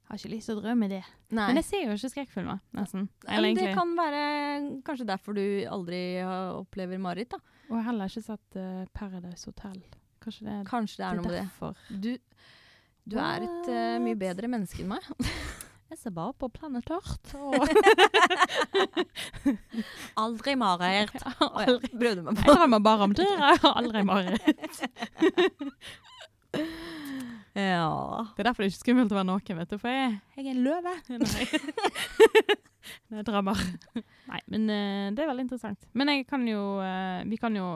[0.09, 1.03] har ikke lyst til å drømme det.
[1.37, 1.47] Nei.
[1.51, 3.11] Men jeg ser jo ikke skrekkfilmer, nesten.
[3.27, 4.23] Ja, Eller det kan være
[4.87, 7.31] kanskje derfor du aldri opplever mareritt.
[7.37, 7.37] da.
[7.69, 9.83] Og jeg har heller ikke sett uh, Paradise Hotel.
[10.25, 11.47] Kanskje det, Kanskje det er noe med det.
[12.03, 12.11] Du,
[13.09, 15.03] du er et uh, mye bedre menneske enn meg.
[15.89, 17.33] Jeg ser bare på Planet Earth.
[20.23, 21.23] Aldri mareritt.
[21.41, 21.89] aldri.
[21.95, 22.53] Prøvde meg Jeg på.
[22.59, 23.13] drømmer bare om.
[23.17, 24.85] Jeg har aldri mareritt.
[27.59, 28.23] Ja.
[28.37, 29.77] Det er derfor det er ikke skummelt å være naken, vet du.
[29.83, 30.93] For jeg, jeg er en løve.
[31.11, 31.47] Nei.
[33.11, 33.59] Jeg drømmer.
[34.29, 35.81] Nei, men uh, det er veldig interessant.
[35.99, 37.67] Men jeg kan jo, uh, vi kan jo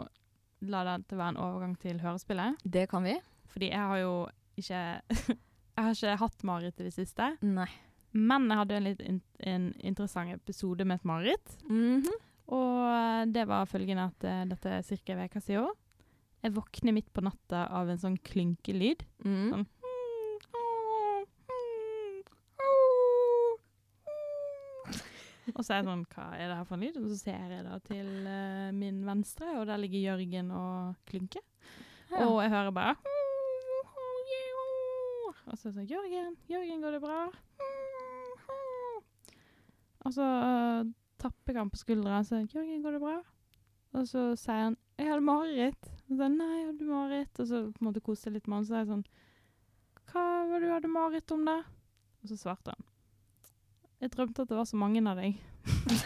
[0.70, 2.60] la dette være en overgang til hørespillet.
[2.64, 3.16] Det kan vi.
[3.52, 4.12] Fordi jeg har jo
[4.60, 4.82] ikke
[5.72, 7.30] Jeg har ikke hatt mareritt i det siste.
[7.40, 7.70] Nei.
[8.12, 11.54] Men jeg hadde en litt in en interessant episode med et mareritt.
[11.66, 12.04] Mhm.
[12.52, 15.14] Og eh, det var følgende at uh, dette er ca.
[15.14, 15.78] en uke siden.
[16.42, 19.04] Jeg våkner midt på natta av en sånn klynkelyd.
[19.24, 19.48] Mm.
[19.54, 19.66] Sånn.
[25.56, 26.98] Og så er jeg sånn, hva er det her for en lyd?
[27.00, 31.44] Og så ser jeg da til uh, min venstre, og der ligger Jørgen og klynker.
[32.12, 32.26] Ja.
[32.26, 32.96] Og jeg hører bare
[35.48, 37.22] Og så er jeg sånn Jørgen, Jørgen, går det bra?
[40.02, 40.90] Og så uh,
[41.20, 43.18] tapper jeg han på skuldra og sier Jørgen, går det bra?
[43.98, 45.90] Og så sier han jeg hadde mareritt.
[46.08, 47.40] Og så nei, jeg hadde mareritt.
[47.42, 48.66] Og så på en måte koser jeg litt med han.
[48.68, 49.04] Så er jeg sånn
[50.12, 51.58] Hva var det du hadde mareritt om, da?
[52.22, 52.91] Og så svarte han.
[54.02, 55.36] Jeg drømte at det var så mange av deg.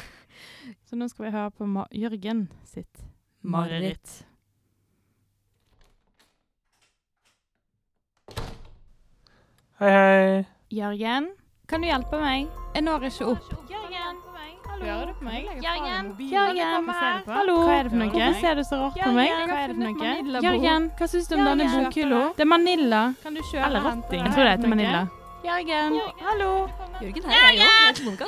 [0.87, 3.01] så nå skal vi høre på Ma Jørgen sitt
[3.41, 4.19] mareritt.
[9.81, 10.45] Hei, hei.
[10.77, 11.31] Jørgen,
[11.73, 12.53] kan du hjelpe meg?
[12.75, 13.51] Jeg når ikke opp.
[13.73, 14.23] Jørgen,
[14.77, 15.47] Hører du på meg?
[15.65, 16.89] Jørgen, Jørgen,
[17.33, 17.55] hallo.
[17.65, 18.11] Hva er det for noe?
[18.13, 19.33] Hvorfor ser du så rart på meg?
[19.33, 20.43] Hva er det for noe?
[20.45, 22.21] Jørgen, hva syns du om denne bokhylla?
[22.37, 23.05] Det er Manilla.
[23.25, 24.27] Kan du kjøre Eller ratting.
[24.27, 25.07] Jeg tror det heter Manilla.
[25.47, 26.53] Jørgen, hallo.
[27.03, 27.61] Jørgen, her er jeg òg.
[27.61, 28.25] Jeg heter Monica.